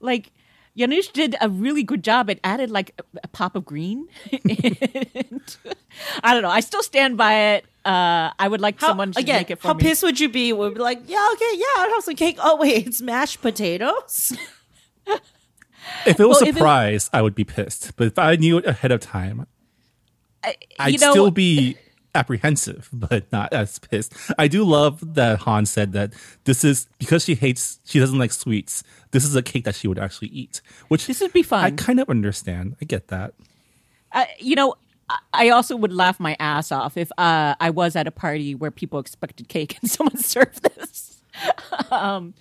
[0.00, 0.30] Like
[0.76, 2.30] Janusz did a really good job.
[2.30, 4.08] It added like a, a pop of green.
[5.14, 5.56] And
[6.24, 6.48] I don't know.
[6.48, 7.64] I still stand by it.
[7.84, 9.82] Uh, I would like How, someone to again, make it for how me.
[9.82, 10.52] How pissed would you be?
[10.52, 12.38] Would be like, yeah, okay, yeah, I'd have some cake.
[12.40, 14.32] Oh wait, it's mashed potatoes.
[16.06, 17.96] If it was Well, a if it- surprise, I would be pissed.
[17.96, 19.46] But if I knew it ahead of time,
[20.78, 21.76] I'd know- still be
[22.14, 24.14] apprehensive, but not as pissed.
[24.38, 26.12] I do love that Han said that
[26.44, 28.82] this is because she hates, she doesn't like sweets.
[29.12, 31.64] This is a cake that she would actually eat, which This would be fun.
[31.64, 32.76] I kind of understand.
[32.80, 33.34] I get that.
[34.12, 34.74] uh, you know,
[35.08, 38.54] I- I also would laugh my ass off if uh, I was at a party
[38.54, 41.11] where people expected cake and someone served this.
[41.90, 42.34] um,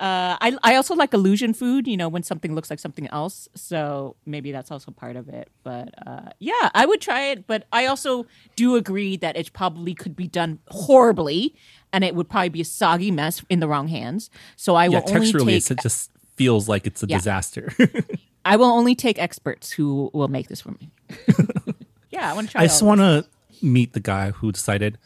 [0.00, 1.86] uh, I I also like illusion food.
[1.86, 3.48] You know, when something looks like something else.
[3.54, 5.50] So maybe that's also part of it.
[5.64, 7.46] But uh, yeah, I would try it.
[7.46, 11.54] But I also do agree that it probably could be done horribly,
[11.92, 14.30] and it would probably be a soggy mess in the wrong hands.
[14.56, 17.16] So I Yeah, will only texturally, take it just feels like it's a Yeah.
[17.16, 17.72] disaster.
[18.44, 20.90] I will only take experts who will make this for me.
[22.10, 22.60] yeah, I want to try.
[22.62, 22.64] It.
[22.64, 23.26] I just want to
[23.60, 24.96] meet the guy who decided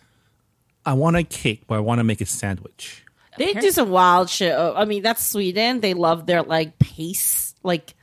[0.84, 3.04] I want a cake, but I want to make a sandwich.
[3.38, 4.52] They do some wild shit.
[4.52, 5.80] Oh, I mean, that's Sweden.
[5.80, 7.58] They love their like paste.
[7.62, 7.94] Like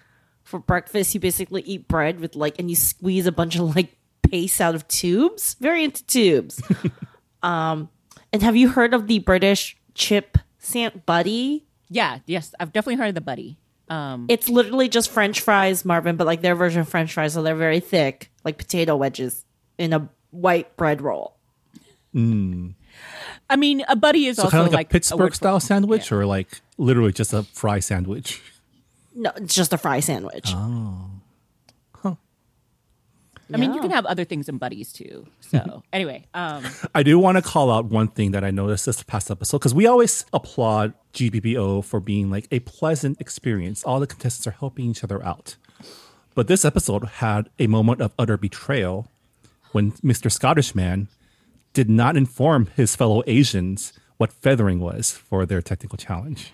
[0.44, 3.96] for breakfast, you basically eat bread with like, and you squeeze a bunch of like
[4.24, 5.56] paste out of tubes.
[5.60, 6.62] Very into tubes.
[7.44, 7.90] um,
[8.32, 11.66] and have you heard of the British chip sand butty?
[11.90, 13.58] Yeah, yes, I've definitely heard of the butty.
[13.90, 17.42] Um, It's literally just French fries, Marvin, but like their version of French fries, so
[17.42, 19.46] they're very thick, like potato wedges
[19.80, 21.36] in a white bread roll.
[23.50, 25.36] I mean, a butty is So also kind of like, like a Pittsburgh word for-
[25.36, 28.42] style sandwich, or like literally just a fry sandwich.
[29.16, 30.52] No, it's just a fry sandwich.
[30.54, 31.10] Oh.
[31.96, 32.16] Huh.
[33.52, 35.26] I mean, you can have other things in butties too.
[35.42, 39.02] So anyway, um, I do want to call out one thing that I noticed this
[39.04, 43.84] past episode because we always applaud GBBO for being like a pleasant experience.
[43.84, 45.56] All the contestants are helping each other out.
[46.36, 49.10] But this episode had a moment of utter betrayal
[49.72, 50.32] when Mr.
[50.32, 51.08] Scottish Man
[51.74, 56.52] did not inform his fellow Asians what feathering was for their technical challenge.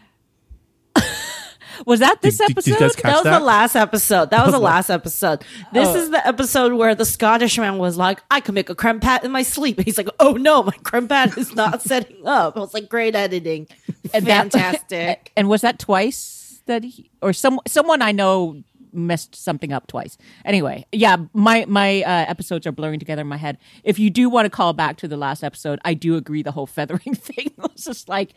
[1.86, 2.72] was that this Did- did- episode?
[2.72, 3.40] did you guys catch that was that?
[3.40, 4.30] the last episode.
[4.30, 5.44] That was the last episode.
[5.74, 5.96] This Oh.
[5.96, 9.24] is the episode where the Scottish man was like, "I can make a creme pat
[9.24, 12.56] in my sleep." And he's like, "Oh no, my creme pat is not setting up."
[12.56, 13.68] I was like, "Great editing,
[14.14, 18.62] And that- fantastic." and was that twice that he or some someone I know
[18.96, 20.18] messed something up twice.
[20.44, 23.58] Anyway, yeah, my my uh, episodes are blurring together in my head.
[23.84, 26.52] If you do want to call back to the last episode, I do agree the
[26.52, 28.34] whole feathering thing was just like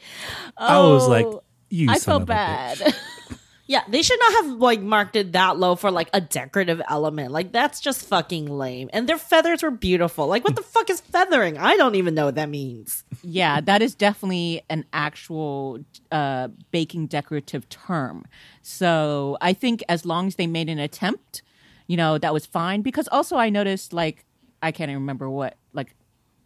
[0.56, 2.80] oh, I was like, oh, you I felt of a bitch.
[2.80, 2.94] bad.
[3.68, 7.33] yeah, they should not have like marked it that low for like a decorative element.
[7.33, 8.88] Like that's just fucking lame.
[8.94, 10.26] And their feathers were beautiful.
[10.26, 11.59] Like what the fuck is feathering?
[11.59, 13.04] I don't even know what that means.
[13.22, 18.24] yeah, that is definitely an actual uh, baking decorative term.
[18.62, 21.42] So I think as long as they made an attempt,
[21.88, 22.81] you know, that was fine.
[22.81, 24.24] Because also I noticed, like,
[24.62, 25.94] I can't even remember what, like,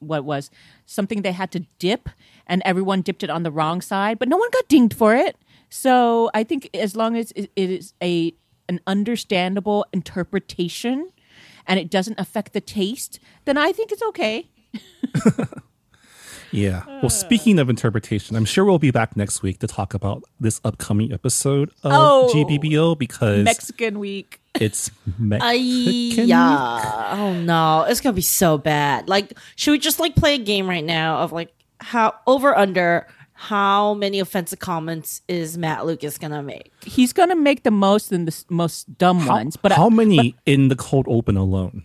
[0.01, 0.51] what was
[0.87, 2.09] something they had to dip,
[2.49, 5.37] and everyone dipped it on the wrong side, but no one got dinged for it.
[5.75, 8.35] So I think as long as it it is a
[8.69, 11.09] an understandable interpretation,
[11.67, 14.51] and it doesn't affect the taste, then I think it's okay.
[16.55, 16.83] Yeah.
[17.01, 20.61] Well, speaking of interpretation, I'm sure we'll be back next week to talk about this
[20.65, 22.31] upcoming episode of Oh.
[22.35, 24.39] GBBO because Mexican week.
[24.61, 26.29] it's Ay, Mexican.
[26.29, 27.09] yeah.
[27.19, 29.09] Oh no, it's gonna be so bad.
[29.09, 33.07] Like, should we just like play a game right now of like how over under
[33.49, 36.71] how many offensive comments is Matt Lucas gonna make?
[36.85, 39.57] He's gonna make the most and the most dumb How, ones.
[39.57, 41.85] But how I, many in the cold open alone?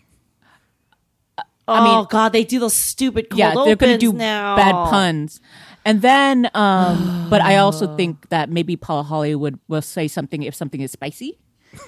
[1.68, 4.56] oh mean- god, they do those stupid cold yeah, they're gonna opens do now.
[4.56, 5.42] bad puns.
[5.84, 10.54] And then, um, but I also think that maybe Paul Hollywood will say something if
[10.56, 11.38] something is spicy.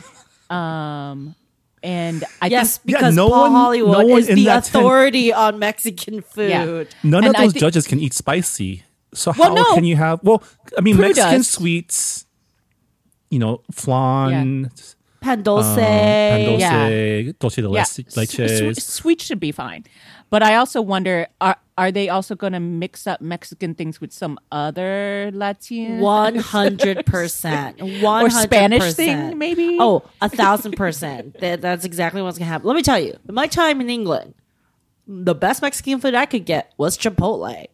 [0.50, 1.36] Um,
[1.84, 5.32] and I Yes, think because no Paul one- Hollywood no is the that tent- authority
[5.32, 6.50] on Mexican food.
[6.50, 6.84] Yeah.
[7.04, 8.82] None And of those thi- judges can eat spicy.
[9.14, 9.74] So Well, how no.
[9.76, 10.20] can you have?
[10.24, 10.44] Well,
[10.78, 11.50] I mean, Prue Mexican does.
[11.50, 12.26] sweets.
[13.30, 14.72] You know, flan,
[15.22, 15.66] Pan dulce.
[15.68, 17.32] um, pan dulce, Yeah.
[17.40, 17.80] dulce de yeah, leche.
[17.82, 18.82] s- s- leches.
[18.82, 19.84] sweet should be fine.
[20.32, 24.12] But I also wonder are are they also going to mix up Mexican things with
[24.12, 27.82] some other Latin One hundred percent.
[28.02, 29.78] One or Spanish thing maybe?
[29.80, 31.40] Oh, a thousand percent.
[31.40, 32.68] That, that's exactly what's gonna happen.
[32.68, 34.34] Let me tell you, in my time in England,
[35.08, 37.68] the best Mexican food I could get was Chipotle,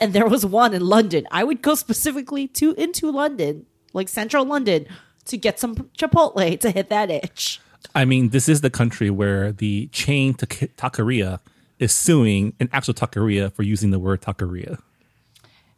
[0.00, 1.26] and there was one in London.
[1.30, 4.86] I would go specifically to into London, like central London,
[5.26, 7.60] to get some Chipotle to hit that itch.
[7.94, 11.40] I mean, this is the country where the chain ta- taqueria
[11.78, 14.78] is suing an actual taqueria for using the word taqueria.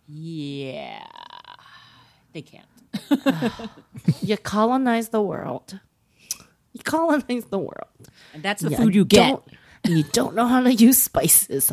[0.08, 1.06] yeah.
[2.32, 2.66] They can't.
[4.22, 5.78] You colonize the world.
[6.72, 7.88] You colonize the world.
[8.32, 9.28] And that's the Yeah, food you get.
[9.28, 9.44] don't-
[9.84, 11.70] and you don't know how to use spices.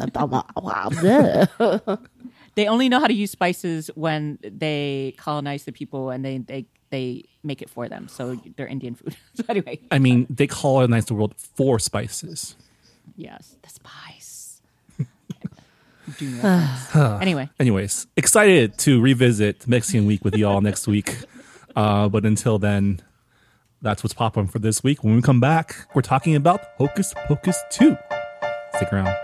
[2.59, 6.65] They only know how to use spices when they colonize the people and they they
[6.89, 8.09] they make it for them.
[8.09, 9.15] So they're Indian food.
[9.33, 12.57] so anyway, I mean, they colonized the world for spices.
[13.15, 14.61] yes, the spice.
[16.17, 16.39] Do
[17.21, 21.15] anyway, Anyways, excited to revisit Mexican Week with y'all next week.
[21.77, 23.01] Uh, but until then,
[23.81, 25.01] that's what's popping for this week.
[25.01, 27.95] When we come back, we're talking about Hocus Pocus 2.
[28.75, 29.15] Stick around.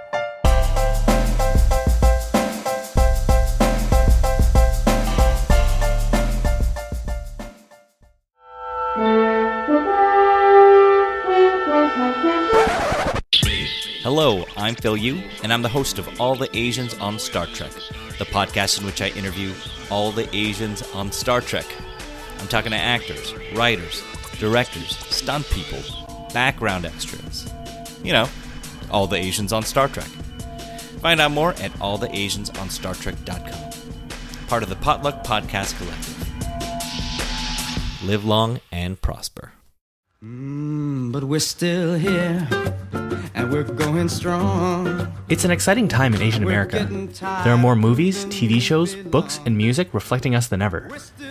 [14.18, 17.74] Hello, I'm Phil Yu, and I'm the host of All the Asians on Star Trek,
[18.18, 19.54] the podcast in which I interview
[19.92, 21.66] all the Asians on Star Trek.
[22.40, 24.02] I'm talking to actors, writers,
[24.40, 25.82] directors, stunt people,
[26.34, 27.54] background extras.
[28.06, 28.30] You know,
[28.90, 30.08] all the Asians on Star Trek.
[31.02, 34.48] Find out more at alltheasiansonstartrek.com.
[34.48, 36.16] Part of the Potluck Podcast Collective.
[38.08, 39.55] Live long and prosper.
[40.26, 42.48] Mm, but we're still here,
[43.36, 45.14] and we're going strong.
[45.30, 46.88] It's an exciting time in Asian America.
[47.44, 50.90] There are more movies, TV shows, books, and music reflecting us than ever.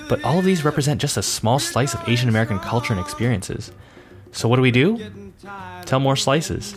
[0.08, 3.72] But all of these represent just a small slice of Asian American culture and experiences.
[4.30, 5.32] So what do we do?
[5.86, 6.76] Tell more slices.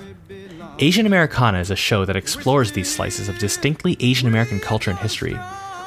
[0.79, 4.99] Asian Americana is a show that explores these slices of distinctly Asian American culture and
[4.99, 5.37] history.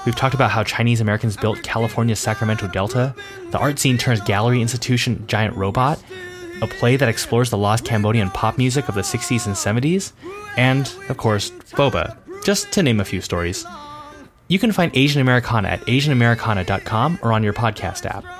[0.06, 3.14] We've talked about how Chinese Americans built California's Sacramento Delta,
[3.50, 6.02] the art scene turns gallery institution Giant Robot,
[6.62, 10.12] a play that explores the lost Cambodian pop music of the 60s and 70s,
[10.56, 13.66] and, of course, Boba, just to name a few stories.
[14.48, 18.39] You can find Asian Americana at asianamericana.com or on your podcast app.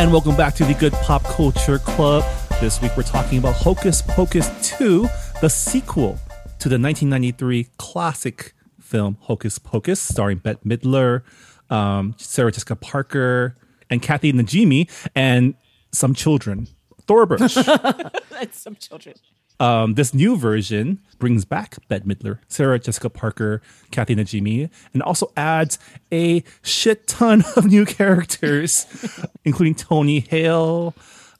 [0.00, 2.24] And welcome back to the Good Pop Culture Club.
[2.58, 5.06] This week we're talking about Hocus Pocus 2,
[5.42, 6.18] the sequel
[6.58, 11.20] to the 1993 classic film Hocus Pocus, starring Bette Midler,
[11.68, 13.58] um, Sarah Jessica Parker,
[13.90, 15.54] and Kathy Najimy, and
[15.92, 16.66] some children.
[17.06, 17.54] Thora Birch.
[18.40, 19.16] and some children.
[19.60, 25.30] Um, this new version brings back Bette Midler, Sarah Jessica Parker, Kathy Najimy, and also
[25.36, 25.78] adds
[26.10, 28.86] a shit ton of new characters,
[29.44, 30.94] including Tony Hale,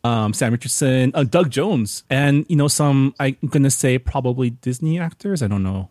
[0.04, 5.00] um, Sam Richardson, uh, Doug Jones, and you know some I'm gonna say probably Disney
[5.00, 5.42] actors.
[5.42, 5.88] I don't know.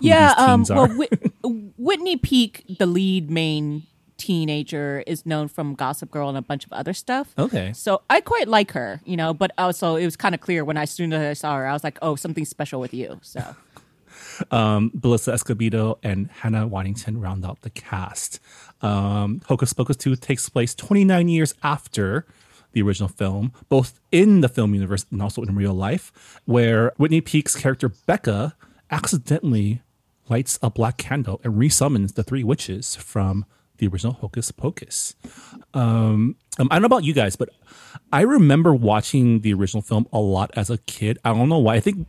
[0.00, 0.88] Yeah, um, well.
[1.76, 3.82] Whitney Peak, the lead main
[4.22, 7.34] teenager, is known from Gossip Girl and a bunch of other stuff.
[7.38, 7.72] Okay.
[7.72, 10.76] So I quite like her, you know, but also it was kind of clear when
[10.76, 13.18] I, soon as I saw her, I was like, oh, something special with you.
[13.22, 13.56] So
[14.50, 18.40] um, Belissa Escobedo and Hannah Waddingham round out the cast.
[18.80, 22.26] Um, Hocus Pocus 2 takes place 29 years after
[22.72, 27.20] the original film, both in the film universe and also in real life, where Whitney
[27.20, 28.56] Peak's character Becca
[28.90, 29.82] accidentally
[30.28, 33.44] lights a black candle and resummons the three witches from
[33.82, 35.16] the original Hocus Pocus.
[35.74, 37.48] Um, um, I don't know about you guys, but
[38.12, 41.18] I remember watching the original film a lot as a kid.
[41.24, 41.74] I don't know why.
[41.74, 42.06] I think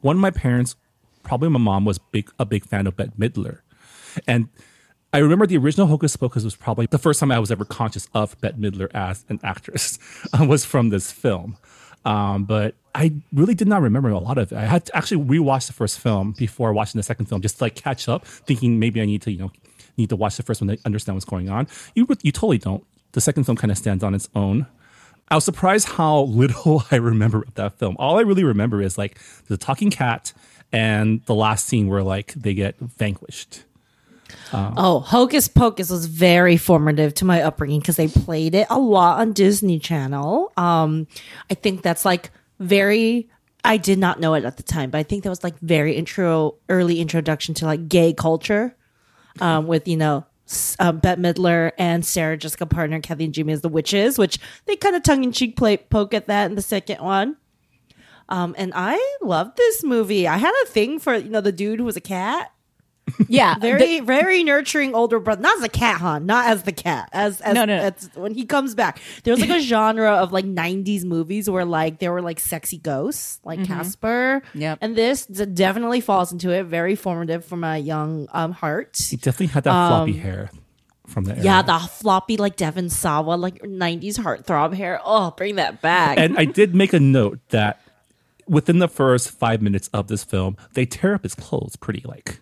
[0.00, 0.74] one of my parents,
[1.22, 3.60] probably my mom, was big a big fan of Bette Midler,
[4.26, 4.48] and
[5.12, 8.08] I remember the original Hocus Pocus was probably the first time I was ever conscious
[8.12, 10.00] of Bette Midler as an actress
[10.40, 11.58] was from this film.
[12.04, 14.58] Um, but I really did not remember a lot of it.
[14.58, 17.64] I had to actually rewatch the first film before watching the second film, just to
[17.64, 19.52] like catch up, thinking maybe I need to, you know,
[19.96, 21.68] need to watch the first one to understand what's going on.
[21.94, 22.84] You you totally don't.
[23.12, 24.66] The second film kind of stands on its own.
[25.28, 27.96] I was surprised how little I remember of that film.
[27.98, 30.32] All I really remember is like the talking cat
[30.72, 33.64] and the last scene where like they get vanquished.
[34.54, 39.20] Oh, Hocus Pocus was very formative to my upbringing because they played it a lot
[39.20, 40.52] on Disney Channel.
[40.56, 41.06] Um,
[41.50, 43.28] I think that's like very.
[43.64, 45.94] I did not know it at the time, but I think that was like very
[45.94, 48.74] intro, early introduction to like gay culture,
[49.40, 50.26] um, with you know
[50.78, 54.96] uh, Bette Midler and Sarah Jessica Parker, Kathy Najimy as the witches, which they kind
[54.96, 57.36] of tongue in cheek play poke at that in the second one.
[58.28, 60.26] Um, and I love this movie.
[60.26, 62.52] I had a thing for you know the dude who was a cat
[63.28, 67.08] Yeah, very very nurturing older brother not as a cat hon not as the cat
[67.12, 67.82] as, as No, no, no.
[67.82, 69.00] as- when he comes back.
[69.24, 73.40] There's like a genre of like 90s movies where like there were like sexy ghosts
[73.44, 74.42] like casper.
[74.54, 74.78] Yep.
[74.80, 76.64] and this d- definitely falls into it.
[76.64, 78.96] Very formative for my young um heart.
[79.10, 80.50] He definitely had that floppy hair
[81.08, 81.42] from the era.
[81.42, 85.00] yeah the floppy like devon sawa like 90s heartthrob hair.
[85.04, 86.18] Oh bring that back.
[86.18, 87.80] And I did make a note that
[88.46, 92.40] within the first five minutes of this film, they tear up his clothes pretty like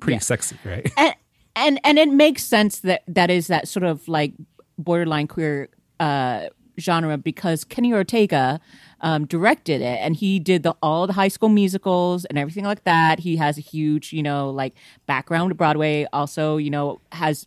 [0.00, 0.90] pretty sexy, right?
[0.96, 1.14] and
[1.54, 4.34] and and it makes sense that that is that sort of like
[4.78, 5.68] borderline queer
[6.00, 8.60] uh genre because Kenny Ortega
[9.00, 12.84] um, directed it and he did the all the high school musicals and everything like
[12.84, 13.20] that.
[13.20, 14.74] He has a huge, you know, like
[15.06, 16.06] background to Broadway.
[16.12, 17.46] Also, you know, has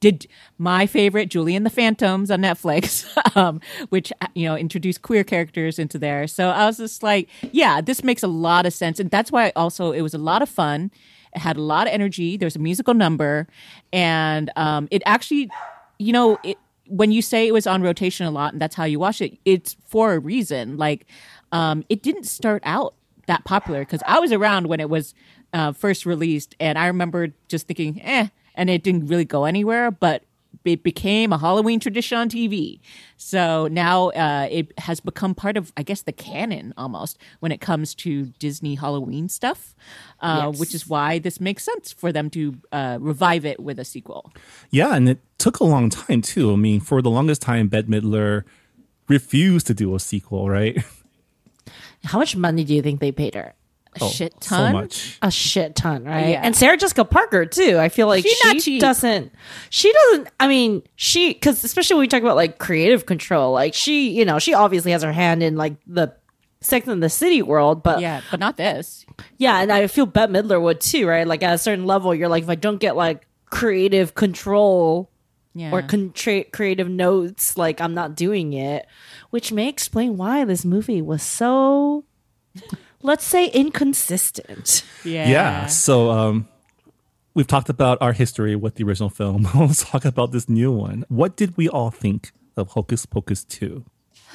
[0.00, 5.24] did my favorite Julie and the Phantoms on Netflix, um, which you know introduced queer
[5.24, 6.26] characters into there.
[6.26, 9.52] So I was just like, yeah, this makes a lot of sense, and that's why
[9.56, 10.90] also it was a lot of fun.
[11.34, 12.36] It had a lot of energy.
[12.36, 13.46] There's a musical number,
[13.92, 15.50] and um, it actually,
[15.98, 18.84] you know, it, when you say it was on rotation a lot, and that's how
[18.84, 20.76] you watch it, it's for a reason.
[20.76, 21.06] Like,
[21.52, 22.94] um, it didn't start out
[23.26, 25.14] that popular because I was around when it was
[25.52, 29.90] uh, first released, and I remember just thinking, eh, and it didn't really go anywhere,
[29.90, 30.22] but
[30.64, 32.80] it became a Halloween tradition on TV.
[33.16, 37.60] So now uh, it has become part of, I guess, the canon almost when it
[37.60, 39.74] comes to Disney Halloween stuff,
[40.20, 40.58] uh, Yes.
[40.60, 44.32] which is why this makes sense for them to uh, revive it with a sequel.
[44.70, 46.52] Yeah, and it took a long time too.
[46.52, 48.44] I mean, for the longest time, Bette Midler
[49.08, 50.76] refused to do a sequel, right?
[52.04, 53.54] how much money do you think they paid her
[54.00, 54.72] A Oh, shit So ton.
[54.72, 55.18] much.
[55.22, 56.28] a shit ton, right?
[56.30, 56.40] Yeah.
[56.42, 57.78] And Sarah Jessica Parker too.
[57.78, 59.32] I feel like She's she not doesn't.
[59.70, 60.28] She doesn't.
[60.40, 64.24] I mean, she because especially when we talk about like creative control, like she, you
[64.24, 66.14] know, she obviously has her hand in like the
[66.60, 69.06] Sex and the City world, but yeah, Yeah, but not this.
[69.36, 71.26] Yeah, and I feel Bette Midler would too, right?
[71.26, 75.08] Like at a certain level, you're like, if I don't get like creative control
[75.54, 75.70] Yeah.
[75.72, 78.86] or con- tra- creative notes, like I'm not doing it,
[79.30, 82.04] which may explain why this movie was so.
[83.02, 84.84] Let's say inconsistent.
[85.04, 85.28] yeah.
[85.28, 85.66] Yeah.
[85.66, 86.48] So um,
[87.34, 89.48] we've talked about our history with the original film.
[89.54, 91.04] Let's talk about this new one.
[91.08, 93.84] What did we all think of Hocus Pocus 2?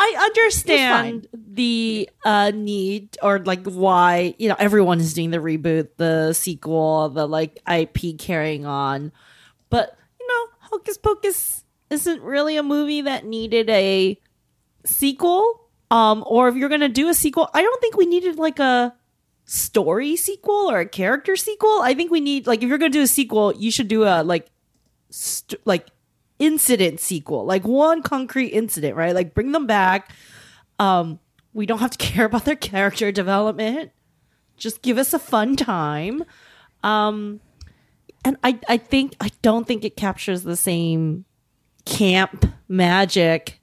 [0.00, 5.88] I understand the uh, need or like why you know everyone is doing the reboot,
[5.96, 9.12] the sequel, the like IP carrying on,
[9.70, 14.18] but you know Hocus Pocus isn't really a movie that needed a
[14.84, 15.67] sequel.
[15.90, 18.94] Um, or if you're gonna do a sequel, I don't think we needed like a
[19.44, 21.80] story sequel or a character sequel.
[21.82, 24.22] I think we need like if you're gonna do a sequel, you should do a
[24.22, 24.48] like
[25.10, 25.88] st- like
[26.38, 29.14] incident sequel, like one concrete incident, right?
[29.14, 30.12] Like bring them back.
[30.78, 31.18] Um,
[31.52, 33.92] we don't have to care about their character development.
[34.56, 36.24] Just give us a fun time.
[36.82, 37.40] Um,
[38.24, 41.24] and I, I think I don't think it captures the same
[41.84, 43.60] camp magic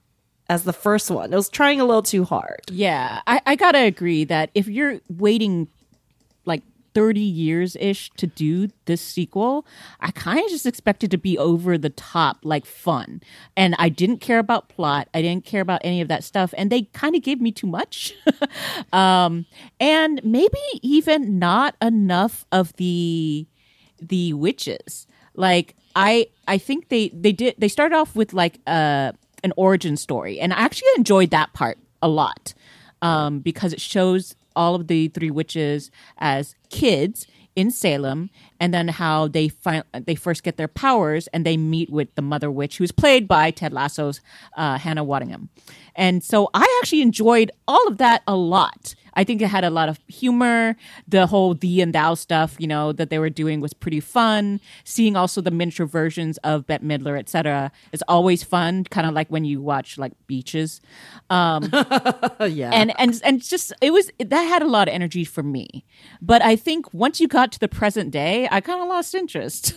[0.50, 1.34] as the first one.
[1.34, 2.62] It was trying a little too hard.
[2.70, 5.68] Yeah, I, I gotta agree that if you're waiting
[6.46, 6.62] like
[6.94, 9.66] 30 years ish to do this sequel,
[10.00, 13.22] I kind of just expected to be over the top, like fun.
[13.58, 16.54] And I didn't care about plot, I didn't care about any of that stuff.
[16.58, 18.14] And they kind of gave me too much.
[18.94, 19.46] um,
[19.80, 23.48] and maybe even not enough of the
[24.02, 25.08] the witches.
[25.36, 29.14] Like I I think they they did they started off with like uh
[29.46, 32.54] an origin story and I actually enjoyed that part a lot.
[33.02, 38.30] Um because it shows all of the three witches as kids in Salem
[38.66, 42.22] and then how they find they first get their powers and they meet with the
[42.24, 44.22] mother witch who's played by ted lasso's
[44.58, 45.50] uh, hannah waddingham
[45.96, 49.70] and so i actually enjoyed all of that a lot I think it had a
[49.70, 50.76] lot of humor.
[51.08, 54.60] The whole thee and thou stuff, you know, that they were doing was pretty fun.
[54.84, 58.84] Seeing also the miniature versions of Bette Midler, etc., is always fun.
[58.86, 60.82] Kind of like when you watch like Beaches,
[61.30, 61.70] um,
[62.42, 62.72] yeah.
[62.74, 65.86] and and and just it was that had a lot of energy for me.
[66.22, 69.74] But I think once you got to the present day, I kind of lost interest.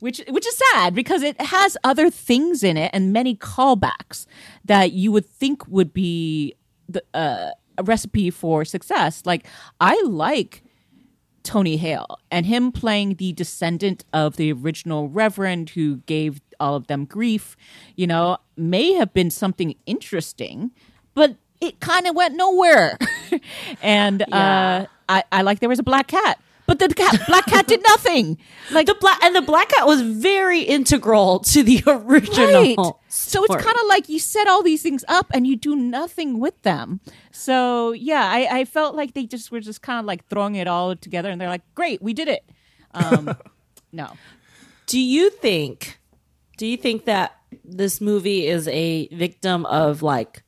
[0.00, 4.26] which which is sad because it has other things in it and many callbacks
[4.64, 6.54] that you would think would be
[6.88, 9.22] the uh, a recipe for success.
[9.24, 9.46] Like
[9.80, 10.62] I like
[11.44, 16.86] Tony Hale and him playing the descendant of the original Reverend who gave all of
[16.88, 17.56] them grief,
[17.96, 20.70] you know, may have been something interesting,
[21.14, 22.98] but it kind of went nowhere.
[23.82, 24.36] and Yeah.
[24.38, 26.38] uh, I, I like there was a black cat,
[26.78, 28.38] but the cat, black cat did nothing.
[28.70, 32.62] Like the black and the black cat was very integral to the original.
[32.76, 32.94] Right.
[33.08, 36.38] So it's kind of like you set all these things up and you do nothing
[36.40, 37.00] with them.
[37.32, 40.68] So yeah, I, I felt like they just were just kind of like throwing it
[40.68, 42.48] all together and they're like, great, we did it.
[42.94, 43.36] Um,
[43.92, 44.12] no.
[44.86, 46.00] Do you think?
[46.56, 50.44] Do you think that this movie is a victim of like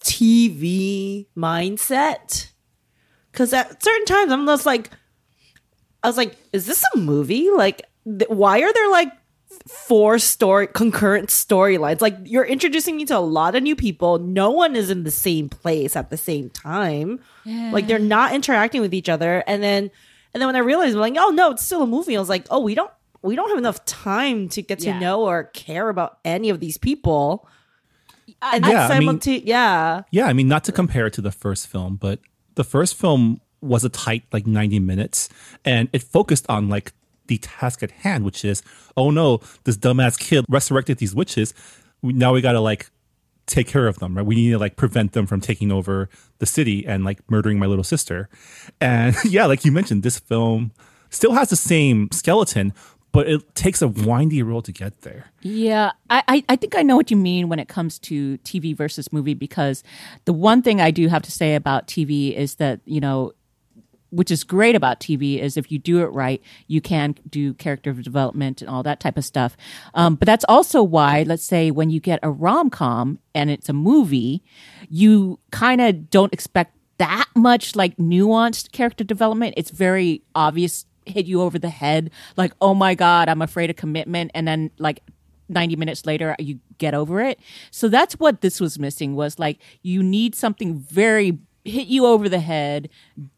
[0.00, 2.52] TV mindset?
[3.36, 4.88] Because at certain times, I'm just like,
[6.02, 7.50] I was like, is this a movie?
[7.50, 9.12] Like, th- why are there like
[9.68, 12.00] four story concurrent storylines?
[12.00, 14.18] Like, you're introducing me to a lot of new people.
[14.18, 17.20] No one is in the same place at the same time.
[17.44, 19.44] Like, they're not interacting with each other.
[19.46, 19.90] And then,
[20.32, 22.16] and then when I realized, I'm like, oh no, it's still a movie.
[22.16, 24.98] I was like, oh, we don't, we don't have enough time to get to Yeah.
[24.98, 27.46] know or care about any of these people.
[28.40, 30.02] And Yeah, I mean- yeah.
[30.10, 32.20] Yeah, I mean, not to compare it to the first film, but
[32.56, 35.28] the first film was a tight like 90 minutes
[35.64, 36.92] and it focused on like
[37.28, 38.62] the task at hand, which is,
[38.96, 41.54] oh no, this dumbass kid resurrected these witches.
[42.02, 42.90] Now we got to like
[43.46, 44.26] take care of them, right?
[44.26, 47.66] We need to like prevent them from taking over the city and like murdering my
[47.66, 48.28] little sister.
[48.80, 50.72] And yeah, like you mentioned, this film
[51.10, 52.72] still has the same skeleton,
[53.16, 55.32] but it takes a windy road to get there.
[55.40, 59.10] Yeah, I, I, think I know what you mean when it comes to TV versus
[59.10, 59.82] movie because
[60.26, 63.32] the one thing I do have to say about TV is that, you know,
[64.10, 67.94] which is great about TV is if you do it right, you can do character
[67.94, 69.56] development and all that type of stuff.
[69.94, 73.70] Um, but that's also why, let's say, when you get a rom com and it's
[73.70, 74.44] a movie,
[74.90, 79.54] you kind of don't expect that much like nuanced character development.
[79.56, 83.76] It's very obvious, hit you over the head, like, oh my God, I'm afraid of
[83.76, 84.30] commitment.
[84.34, 85.02] And then, like,
[85.48, 87.38] 90 minutes later you get over it
[87.70, 92.28] so that's what this was missing was like you need something very hit you over
[92.28, 92.88] the head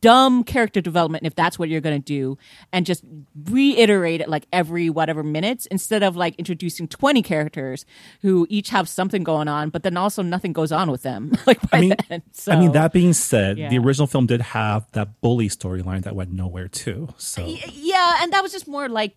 [0.01, 2.39] dumb character development if that's what you're going to do
[2.73, 3.05] and just
[3.47, 7.87] reiterate it like every whatever minutes instead of like introducing 20 characters
[8.23, 11.59] who each have something going on but then also nothing goes on with them like
[11.73, 11.95] I mean.
[12.33, 13.69] So, I mean, that being said, yeah.
[13.69, 17.09] the original film did have that bully storyline that went nowhere too.
[17.17, 19.17] So yeah and that was just more like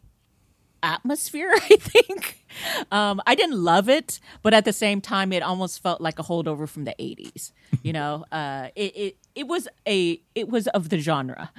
[0.84, 2.43] atmosphere i think
[2.91, 6.23] um i didn't love it but at the same time it almost felt like a
[6.23, 7.51] holdover from the 80s
[7.84, 11.51] you know uh it it, it was a it was of the genre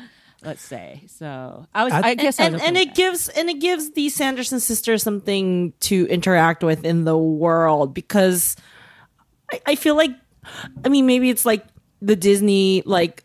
[0.45, 2.97] let's say so i was i, I- guess I and, was and it that.
[2.97, 8.57] gives and it gives the Sanderson sisters something to interact with in the world because
[9.53, 10.11] I, I feel like
[10.85, 11.65] I mean maybe it's like
[12.01, 13.23] the Disney like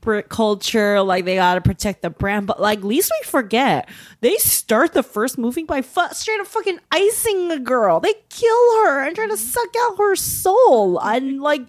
[0.00, 3.86] corporate culture like they gotta protect the brand but like least we forget
[4.20, 8.00] they start the first movie by fu- straight up fucking icing a girl.
[8.00, 9.42] They kill her and try to mm-hmm.
[9.42, 10.98] suck out her soul.
[10.98, 11.62] And like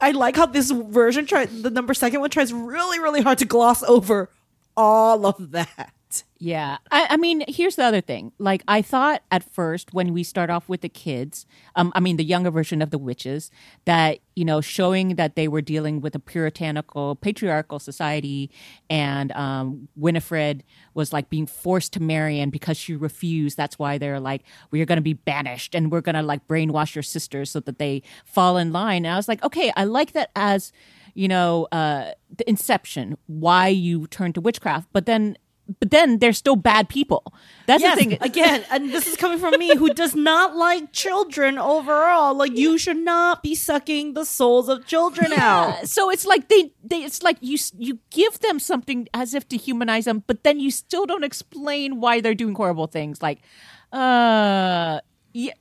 [0.00, 3.44] I like how this version try the number second one tries really really hard to
[3.44, 4.30] gloss over
[4.76, 5.92] all of that.
[6.38, 6.76] Yeah.
[6.90, 8.32] I, I mean, here's the other thing.
[8.38, 12.18] Like, I thought at first when we start off with the kids, um, I mean,
[12.18, 13.50] the younger version of the witches,
[13.86, 18.50] that, you know, showing that they were dealing with a puritanical, patriarchal society
[18.90, 20.62] and um, Winifred
[20.92, 22.38] was like being forced to marry.
[22.38, 26.02] And because she refused, that's why they're like, we're going to be banished and we're
[26.02, 29.06] going to like brainwash your sisters so that they fall in line.
[29.06, 30.70] And I was like, okay, I like that as,
[31.14, 34.88] you know, uh, the inception, why you turn to witchcraft.
[34.92, 35.38] But then
[35.80, 37.32] but then they're still bad people.
[37.66, 38.18] That's Yes, the thing.
[38.20, 42.34] again, and this is coming from me who does not like children overall.
[42.34, 45.88] Like you should not be sucking the souls of children out.
[45.88, 49.56] So it's like they, they, it's like you, you give them something as if to
[49.56, 53.20] humanize them, but then you still don't explain why they're doing horrible things.
[53.20, 53.40] Like,
[53.92, 55.00] uh,
[55.32, 55.52] yeah,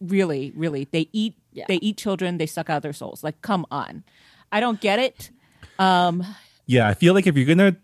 [0.00, 1.36] really, really, they eat,
[1.68, 3.22] they eat children, they suck out their souls.
[3.22, 4.04] Like, come on,
[4.50, 5.30] I don't get it.
[5.78, 6.24] Um,
[6.66, 7.76] yeah, I feel like if you're gonna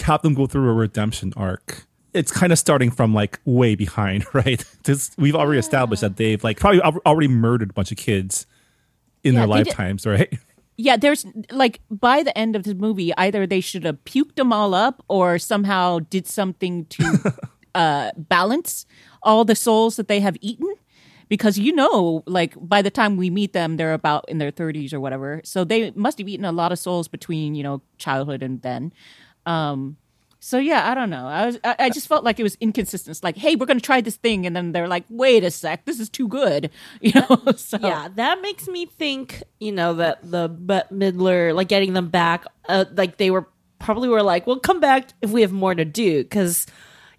[0.00, 1.86] have them go through a redemption arc.
[2.14, 4.64] It's kind of starting from like way behind, right?
[4.84, 8.46] This, we've already established that they've like probably already murdered a bunch of kids
[9.24, 10.32] in Yeah, their they did- lifetimes, right?
[10.78, 14.52] Yeah, there's like by the end of the movie, either they should have puked them
[14.52, 17.32] all up or somehow did something to
[17.74, 18.84] uh, balance
[19.22, 20.70] all the souls that they have eaten.
[21.30, 24.92] Because you know, like by the time we meet them, they're about in their 30s
[24.92, 25.40] or whatever.
[25.44, 28.92] So they must have eaten a lot of souls between you know childhood and then.
[29.46, 29.96] Um,
[30.38, 31.26] so yeah, I don't know.
[31.26, 33.10] I was, I, I just felt like it was inconsistent.
[33.10, 35.84] It's like, hey, we're gonna try this thing, and then they're like, wait a sec,
[35.86, 36.70] this is too good,
[37.00, 37.42] you know.
[37.56, 42.08] so Yeah, that makes me think, you know, that the Bette Midler, like getting them
[42.08, 45.74] back, uh, like they were probably were like, well, come back if we have more
[45.74, 46.24] to do.
[46.24, 46.66] Cause,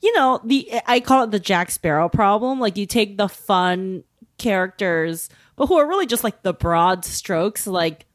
[0.02, 2.60] you know, the, I call it the Jack Sparrow problem.
[2.60, 4.04] Like you take the fun
[4.38, 8.07] characters, but who are really just like the broad strokes, like,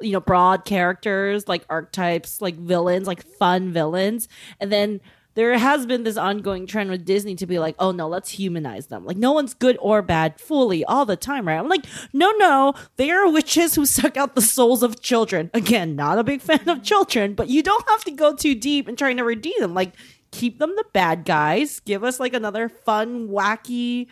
[0.00, 4.28] you know, broad characters, like archetypes, like villains, like fun villains.
[4.60, 5.00] And then
[5.34, 8.88] there has been this ongoing trend with Disney to be like, oh no, let's humanize
[8.88, 9.04] them.
[9.04, 11.58] Like, no one's good or bad fully all the time, right?
[11.58, 15.50] I'm like, no, no, they are witches who suck out the souls of children.
[15.54, 18.88] Again, not a big fan of children, but you don't have to go too deep
[18.88, 19.72] in trying to redeem them.
[19.72, 19.94] Like,
[20.32, 24.08] keep them the bad guys, give us like another fun, wacky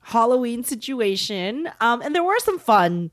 [0.00, 1.68] Halloween situation.
[1.80, 3.10] Um, and there were some fun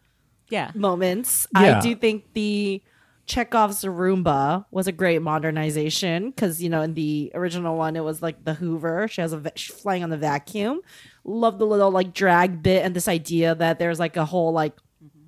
[0.49, 1.47] yeah, moments.
[1.53, 1.77] Yeah.
[1.77, 2.81] I do think the
[3.25, 8.21] Chekhov's Roomba was a great modernization because you know in the original one it was
[8.21, 9.07] like the Hoover.
[9.07, 10.81] She has a va- she's flying on the vacuum.
[11.23, 14.73] Love the little like drag bit and this idea that there's like a whole like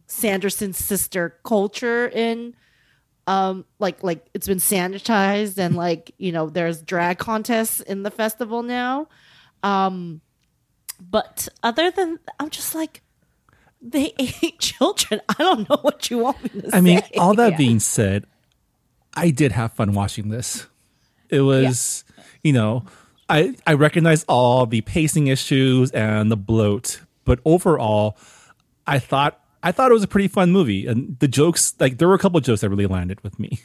[0.07, 2.55] Sanderson sister culture in
[3.27, 8.11] um like like it's been sanitized and like you know there's drag contests in the
[8.11, 9.07] festival now
[9.63, 10.21] um
[10.99, 13.03] but other than i'm just like
[13.81, 16.77] they ate children i don't know what you want me to say.
[16.77, 18.25] I mean, all that being said,
[19.13, 20.67] I did have fun watching this.
[21.29, 22.03] It was,
[22.43, 22.83] you know,
[23.29, 28.17] I I recognize all the pacing issues and the bloat, but overall,
[28.85, 32.07] I thought I thought it was a pretty fun movie, and the jokes like there
[32.07, 33.59] were a couple of jokes that really landed with me,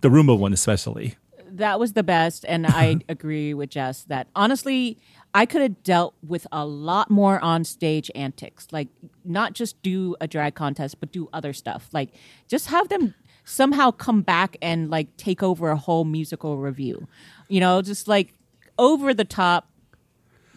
[0.00, 1.16] the Roomba one especially.
[1.50, 4.98] that was the best and i agree with jess that honestly
[5.34, 8.88] i could have dealt with a lot more on stage antics like
[9.24, 11.88] not just do a drag contest but do other stuff.
[11.92, 12.10] Like
[12.48, 13.14] just have them
[13.44, 17.08] somehow come back and like take over a whole musical review.
[17.48, 18.34] You know just like
[18.78, 19.68] over the top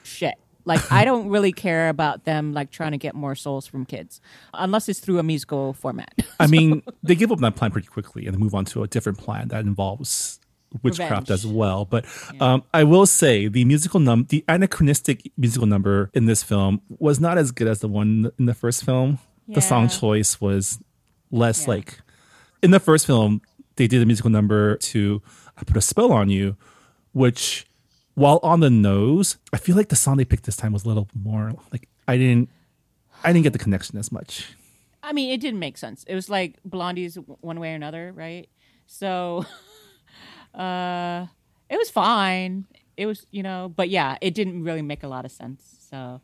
[0.04, 0.36] shit.
[0.66, 4.20] Like i don't really care about them like trying to get more souls from kids
[4.54, 6.14] unless it's through a musical format.
[6.40, 8.88] I mean, they give up that plan pretty quickly and they move on to a
[8.88, 10.40] different plan that involves
[10.84, 11.32] witchcraft Revenge.
[11.32, 11.86] as well.
[11.86, 12.06] But
[12.40, 17.20] um, I will say the musical num the anachronistic musical number in this film was
[17.20, 19.20] not as good as the one in the first film.
[19.50, 20.80] The song choice was
[21.32, 22.00] less like
[22.62, 23.42] in the first film.
[23.78, 25.22] They did a musical number to
[25.58, 26.58] "I Put a Spell on You,"
[27.14, 27.66] which,
[28.16, 30.88] while on the nose, I feel like the song they picked this time was a
[30.88, 32.50] little more like I didn't,
[33.24, 34.54] I didn't get the connection as much.
[35.04, 36.04] I mean, it didn't make sense.
[36.04, 38.50] It was like Blondie's one way or another, right?
[38.88, 39.46] So,
[40.54, 41.28] uh,
[41.70, 42.66] it was fine.
[42.96, 45.88] It was, you know, but yeah, it didn't really make a lot of sense.
[45.90, 46.22] So,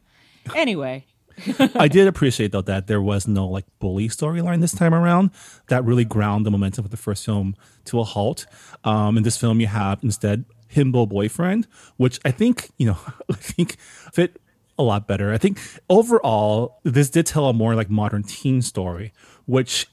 [0.55, 1.05] anyway,
[1.75, 5.31] I did appreciate though that there was no like bully storyline this time around
[5.67, 7.55] that really ground the momentum of the first film
[7.85, 8.45] to a halt.
[8.83, 11.67] Um, in this film, you have instead himbo boyfriend,
[11.97, 12.97] which I think you know
[13.29, 14.39] I think fit
[14.77, 15.33] a lot better.
[15.33, 15.59] I think
[15.89, 19.13] overall this did tell a more like modern teen story,
[19.45, 19.87] which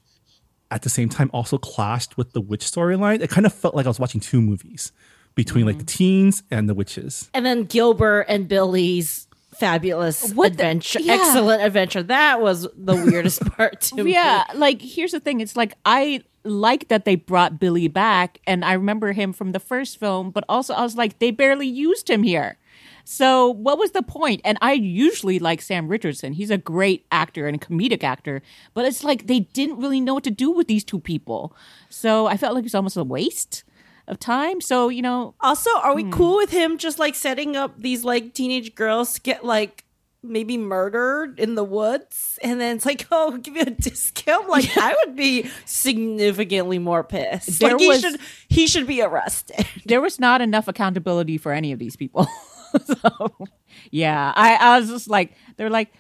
[0.71, 3.21] at the same time also clashed with the witch storyline.
[3.21, 4.93] It kind of felt like I was watching two movies
[5.35, 5.97] between like the mm-hmm.
[5.97, 7.31] teens and the witches.
[7.33, 11.14] and then gilbert and billy's fabulous What the- adventure yeah.
[11.14, 15.41] excellent adventure that was the weirdest part to me yeah, like here's the thing.
[15.41, 19.61] It's like I like that they brought Billy back, and I remember him from the
[19.61, 22.57] first film, but also I was like, they barely used him here.
[23.05, 24.41] So what was the point?
[24.45, 26.33] And I usually like Sam Richardson.
[26.35, 28.43] He's a great actor and a comedic actor,
[28.75, 31.55] but it's like they didn't really know what to do with these two people.
[31.89, 33.65] So I felt like it was almost a waste
[34.09, 34.61] of time.
[34.61, 35.97] So, you know, Also, are Hmm.
[35.97, 39.85] we cool with him just like setting up these like teenage girls to get like
[40.23, 42.39] maybe murdered in the woods?
[42.43, 44.49] And then it's like, oh, give you a discount.
[44.49, 47.61] Like, I would be significantly more pissed.
[47.61, 49.65] There like, he was- should he should be arrested.
[49.87, 52.27] there was not enough accountability for any of these people.
[52.85, 53.49] so,
[53.91, 55.93] yeah, I, I was just like, they're like,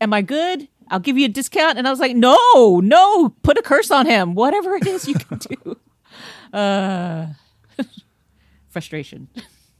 [0.00, 0.68] "Am I good?
[0.88, 4.06] I'll give you a discount." And I was like, "No, no, put a curse on
[4.06, 4.34] him.
[4.34, 5.76] Whatever it is you can do."
[6.50, 7.26] Uh,
[8.68, 9.28] frustration.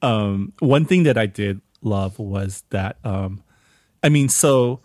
[0.02, 3.42] Um, one thing that I did love was that um
[4.02, 4.80] I mean so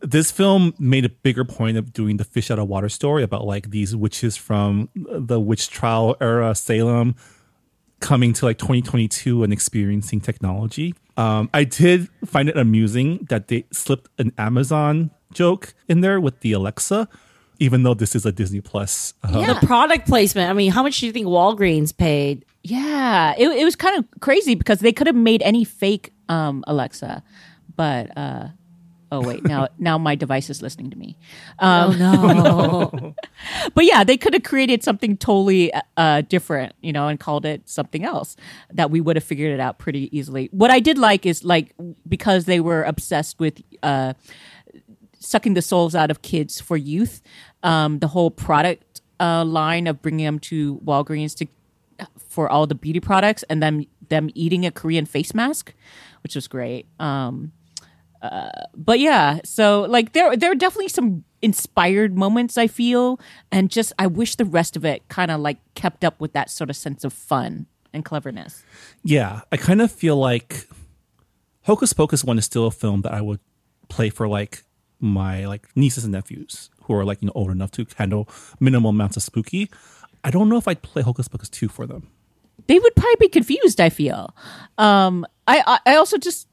[0.00, 3.44] this film made a bigger point of doing the fish out of water story about
[3.44, 7.14] like these witches from the witch trial era Salem
[8.00, 10.94] coming to like 2022 and experiencing technology.
[11.16, 16.40] Um, I did find it amusing that they slipped an Amazon joke in there with
[16.40, 17.08] the Alexa,
[17.58, 19.14] even though this is a Disney Plus.
[19.22, 20.50] Uh, The product placement.
[20.50, 22.44] I mean, how much do you think Walgreens paid?
[22.62, 26.64] Yeah, it, it was kind of crazy because they could have made any fake um,
[26.66, 27.22] Alexa,
[27.76, 28.48] but uh,
[29.10, 31.16] oh wait, now now my device is listening to me.
[31.58, 33.14] Um, Oh no.
[33.74, 37.68] but yeah, they could have created something totally uh, different, you know, and called it
[37.68, 38.36] something else
[38.72, 40.48] that we would have figured it out pretty easily.
[40.52, 41.74] What I did like is like
[42.08, 44.14] because they were obsessed with uh,
[45.18, 47.22] sucking the souls out of kids for youth,
[47.62, 51.46] um, the whole product uh, line of bringing them to Walgreens to
[52.28, 55.74] for all the beauty products, and then them eating a Korean face mask,
[56.22, 56.86] which was great.
[56.98, 57.52] Um,
[58.76, 63.18] but yeah, so like there there are definitely some inspired moments I feel,
[63.50, 66.50] and just I wish the rest of it kind of like kept up with that
[66.50, 68.62] sort of sense of fun and cleverness.
[69.02, 70.68] yeah, I kind of feel like
[71.62, 73.40] Hocus Pocus one is still a film that I would
[73.88, 74.62] play for like
[75.00, 78.28] my like nieces and nephews who are like you know old enough to handle
[78.60, 79.70] minimal amounts of spooky.
[80.22, 82.08] I don't know if I'd play Hocus Pocus two for them.
[82.66, 83.80] They would probably be confused.
[83.80, 84.34] I feel.
[84.76, 86.46] Um, I I, I also just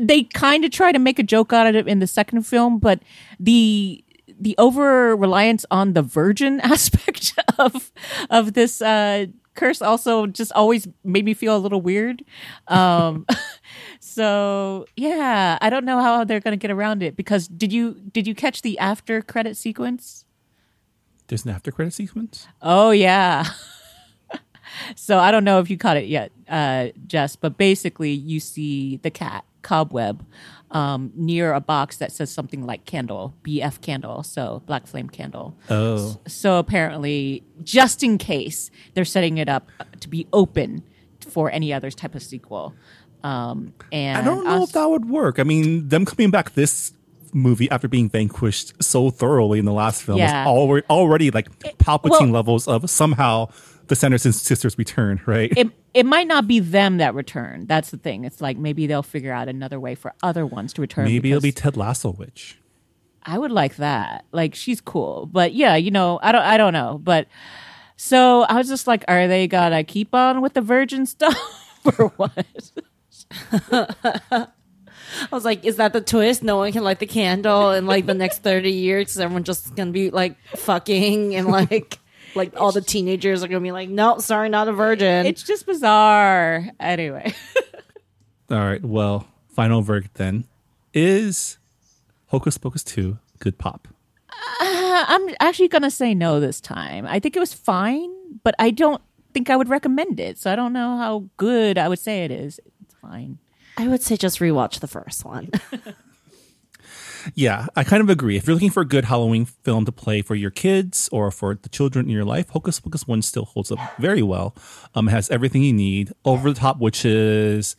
[0.00, 2.78] they kind of try to make a joke out of it in the second film,
[2.78, 3.00] but
[3.40, 4.02] the
[4.38, 7.92] the over reliance on the virgin aspect of
[8.30, 12.24] of this uh, curse also just always made me feel a little weird.
[12.68, 13.26] Um,
[14.00, 17.94] so yeah, I don't know how they're going to get around it because did you
[18.12, 20.24] did you catch the after credit sequence?
[21.28, 22.46] There's an after credit sequence.
[22.62, 23.46] Oh yeah.
[24.94, 28.98] so I don't know if you caught it yet, uh, Jess, but basically you see
[28.98, 30.24] the cat cobweb
[30.70, 35.56] um, near a box that says something like candle, BF candle, so black flame candle.
[35.70, 40.82] Oh, So apparently, just in case, they're setting it up to be open
[41.28, 42.74] for any other type of sequel.
[43.24, 45.38] Um, and I don't know if that would work.
[45.38, 46.92] I mean, them coming back this
[47.32, 50.44] movie after being vanquished so thoroughly in the last film Yeah.
[50.44, 51.48] was already, already like
[51.78, 53.48] Palpatine well- levels of somehow
[53.88, 55.52] the Sanderson sisters return, right?
[55.56, 57.64] it it might not be them that return.
[57.66, 58.24] That's the thing.
[58.24, 61.06] It's like maybe they'll figure out another way for other ones to return.
[61.06, 62.58] Maybe it'll be Ted Lasso witch.
[63.22, 64.26] I would like that.
[64.30, 65.24] Like she's cool.
[65.24, 67.00] But yeah, you know, I don't I don't know.
[67.02, 67.28] But
[67.96, 71.34] so I was just like, are they gonna keep on with the virgin stuff
[71.98, 72.44] or what?
[73.72, 76.42] I was like, is that the twist?
[76.42, 79.74] No one can light the candle in like the next 30 years because everyone's just
[79.74, 81.98] going to be like fucking and like,
[82.36, 85.26] like all the teenagers are going to be like, no, sorry, not a virgin.
[85.26, 86.66] It's just bizarre.
[86.78, 87.34] Anyway.
[88.50, 88.84] All right.
[88.84, 90.44] Well, final verdict then
[90.94, 91.58] is
[92.28, 93.88] Hocus Pocus 2 good pop.
[94.30, 97.06] Uh, I'm actually gonna say no this time.
[97.06, 98.10] I think it was fine,
[98.42, 99.02] but I don't
[99.34, 100.38] think I would recommend it.
[100.38, 102.58] So I don't know how good I would say it is.
[102.82, 103.38] It's fine.
[103.76, 105.50] I would say just rewatch the first one.
[107.34, 108.36] Yeah, I kind of agree.
[108.36, 111.54] If you're looking for a good Halloween film to play for your kids or for
[111.54, 114.54] the children in your life, Hocus Pocus 1 still holds up very well.
[114.94, 117.76] Um, it has everything you need over the top witches,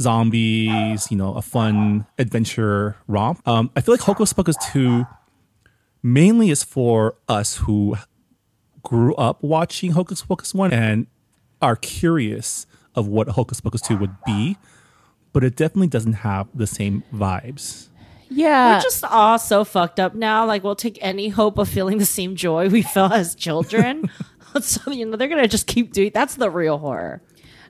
[0.00, 3.46] zombies, you know, a fun adventure romp.
[3.46, 5.06] Um, I feel like Hocus Pocus 2
[6.02, 7.96] mainly is for us who
[8.82, 11.06] grew up watching Hocus Pocus 1 and
[11.60, 14.56] are curious of what Hocus Pocus 2 would be,
[15.32, 17.88] but it definitely doesn't have the same vibes.
[18.28, 18.76] Yeah.
[18.76, 20.46] We're just all so fucked up now.
[20.46, 24.10] Like, we'll take any hope of feeling the same joy we felt as children.
[24.60, 27.22] so, you know, they're going to just keep doing That's the real horror.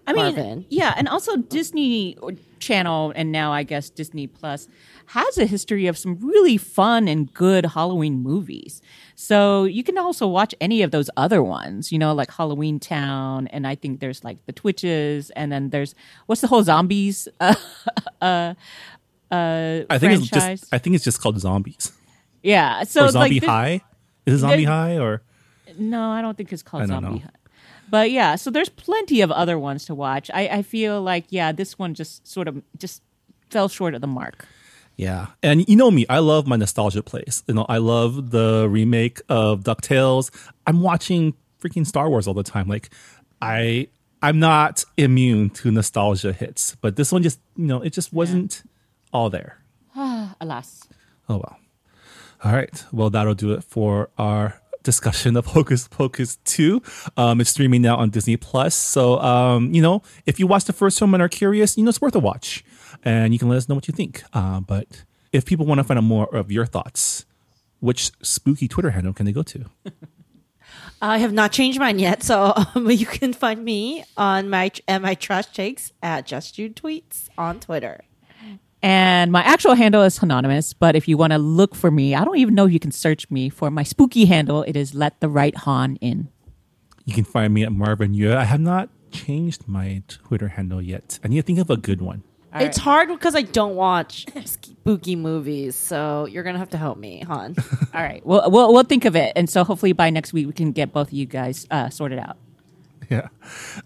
[0.07, 0.67] I mean, Marvin.
[0.69, 2.17] yeah, and also Disney
[2.61, 4.69] Channel and now I guess Disney Plus
[5.07, 8.83] has a history of some really fun and good Halloween movies.
[9.17, 13.49] So you can also watch any of those other ones, you know, like Halloween Town,
[13.49, 15.95] and I think there's like the Twitches, and then there's
[16.27, 17.55] what's the whole zombies uh,
[18.21, 18.55] uh,
[19.31, 20.23] uh, I think franchise?
[20.23, 21.93] it's just I think it's just called zombies
[22.47, 22.85] yeah.
[22.85, 23.81] So or zombie like high.
[24.25, 25.23] Is it zombie high or
[25.79, 27.19] No, I don't think it's called Zombie know.
[27.19, 27.35] Hut.
[27.91, 30.31] But yeah, so there's plenty of other ones to watch.
[30.33, 33.03] I, I feel like yeah, this one just sort of just
[33.51, 34.47] fell short of the mark.
[34.97, 35.27] yeah?
[35.43, 37.43] And you know me, I love my nostalgia plays.
[37.47, 40.31] You know, I love the remake of Ducktales.
[40.67, 42.69] I'm watching freaking Star Wars all the time.
[42.69, 42.91] Like
[43.43, 43.89] I
[44.23, 48.63] I'm not immune to nostalgia hits, but this one just you know it just wasn't
[49.13, 49.59] all there.
[50.41, 50.89] Alas.
[51.29, 51.59] Oh well.
[52.45, 52.85] All right.
[52.93, 56.81] Well, that'll do it for our discussion of Hocus Pocus 2.
[57.17, 58.75] Um, it's streaming now on Disney Plus.
[58.75, 61.89] So, um, you know, if you watch the first film and are curious, you know,
[61.89, 62.65] it's worth a watch.
[63.03, 64.23] And you can let us know what you think.
[64.33, 67.27] Uh, but if people want to find out more of your thoughts,
[67.81, 69.65] which spooky Twitter handle can they go to?
[71.03, 75.03] I have not changed mine yet, so um, you can find me on my and
[75.03, 78.03] my trash takes at Just Jude Tweets on Twitter.
[78.87, 82.25] And my actual handle is anonymous, but if you want to look for me, I
[82.25, 84.63] don't even know if you can search me for my spooky handle.
[84.63, 86.29] It is let the right Han in.
[87.05, 88.33] You can find me at Marvin Yue.
[88.33, 91.19] I have not changed my Twitter handle yet.
[91.25, 92.23] I need to think of a good one.
[92.55, 97.25] it's hard because I don't watch spooky movies, so you're gonna have to help me,
[97.27, 97.57] Han.
[97.93, 100.53] All right, we'll, we'll we'll think of it, and so hopefully by next week we
[100.53, 102.37] can get both of you guys uh, sorted out.
[103.11, 103.29] Yeah.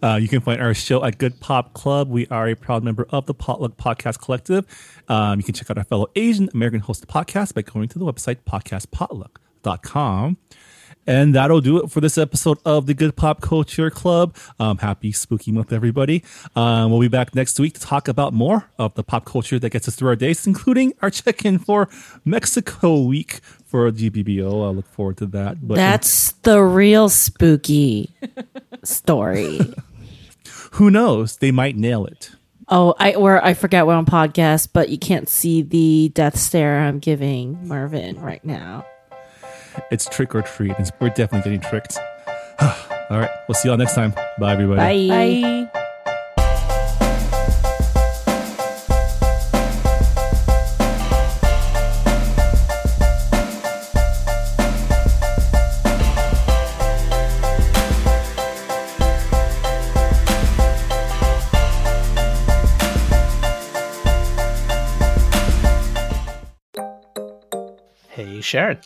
[0.02, 2.08] Uh, you can find our show at Good Pop Club.
[2.08, 4.64] We are a proud member of the Potluck Podcast Collective.
[5.08, 8.04] Um, you can check out our fellow Asian American hosted podcast by going to the
[8.06, 10.38] website podcastpotluck.com.
[11.06, 14.36] And that'll do it for this episode of the Good Pop Culture Club.
[14.60, 16.22] Um, happy spooky month, everybody.
[16.54, 19.70] Um, we'll be back next week to talk about more of the pop culture that
[19.70, 21.88] gets us through our days, including our check in for
[22.24, 24.66] Mexico week for GBBO.
[24.68, 25.66] I look forward to that.
[25.66, 28.10] But That's the real spooky
[28.84, 29.60] story.
[30.72, 31.36] who knows?
[31.36, 32.30] They might nail it.
[32.68, 36.78] Oh, I or I forget we're on podcast, but you can't see the death stare
[36.80, 38.86] I'm giving Marvin right now.
[39.90, 40.72] It's trick or treat.
[40.78, 41.98] and We're definitely getting tricked.
[42.60, 43.30] All right.
[43.48, 44.12] We'll see y'all next time.
[44.38, 45.08] Bye, everybody.
[45.08, 45.68] Bye.
[45.72, 45.79] Bye.
[68.50, 68.78] Sharon.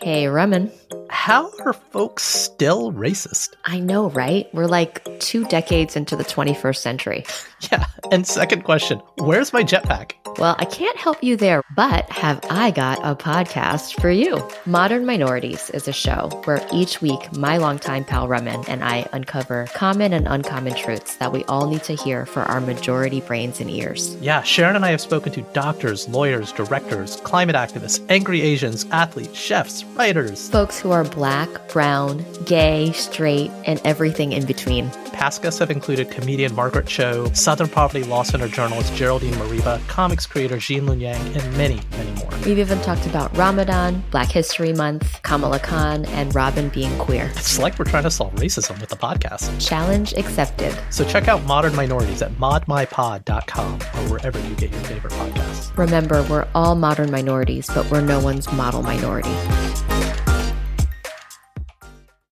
[0.00, 0.70] Hey, Remen.
[1.10, 3.48] How are folks still racist?
[3.64, 4.46] I know, right?
[4.54, 7.24] We're like two decades into the 21st century.
[7.72, 7.84] Yeah.
[8.12, 10.12] And second question Where's my jetpack?
[10.38, 14.46] Well, I can't help you there, but have I got a podcast for you?
[14.66, 19.66] Modern Minorities is a show where each week my longtime pal Remen and I uncover
[19.74, 23.68] common and uncommon truths that we all need to hear for our majority brains and
[23.68, 24.14] ears.
[24.20, 29.36] Yeah, Sharon and I have spoken to doctors, lawyers, directors, climate activists, angry Asians, athletes,
[29.36, 30.48] chefs, writers.
[30.50, 34.88] Folks who are black, brown, gay, straight, and everything in between.
[35.12, 40.26] Past guests have included comedian Margaret Cho, Southern Poverty Law Center journalist Geraldine Mariba, comics
[40.26, 42.28] creator Gene Luen Yang, and many, many more.
[42.44, 47.32] We've even talked about Ramadan, Black History Month, Kamala Khan, and Robin being queer.
[47.36, 49.66] It's like we're trying to solve racism with the podcast.
[49.66, 50.78] Challenge accepted.
[50.90, 55.74] So check out Modern Minorities at modmypod.com or wherever you get your favorite podcasts.
[55.78, 59.32] Remember, we're all modern minorities, but we're no one's model minority.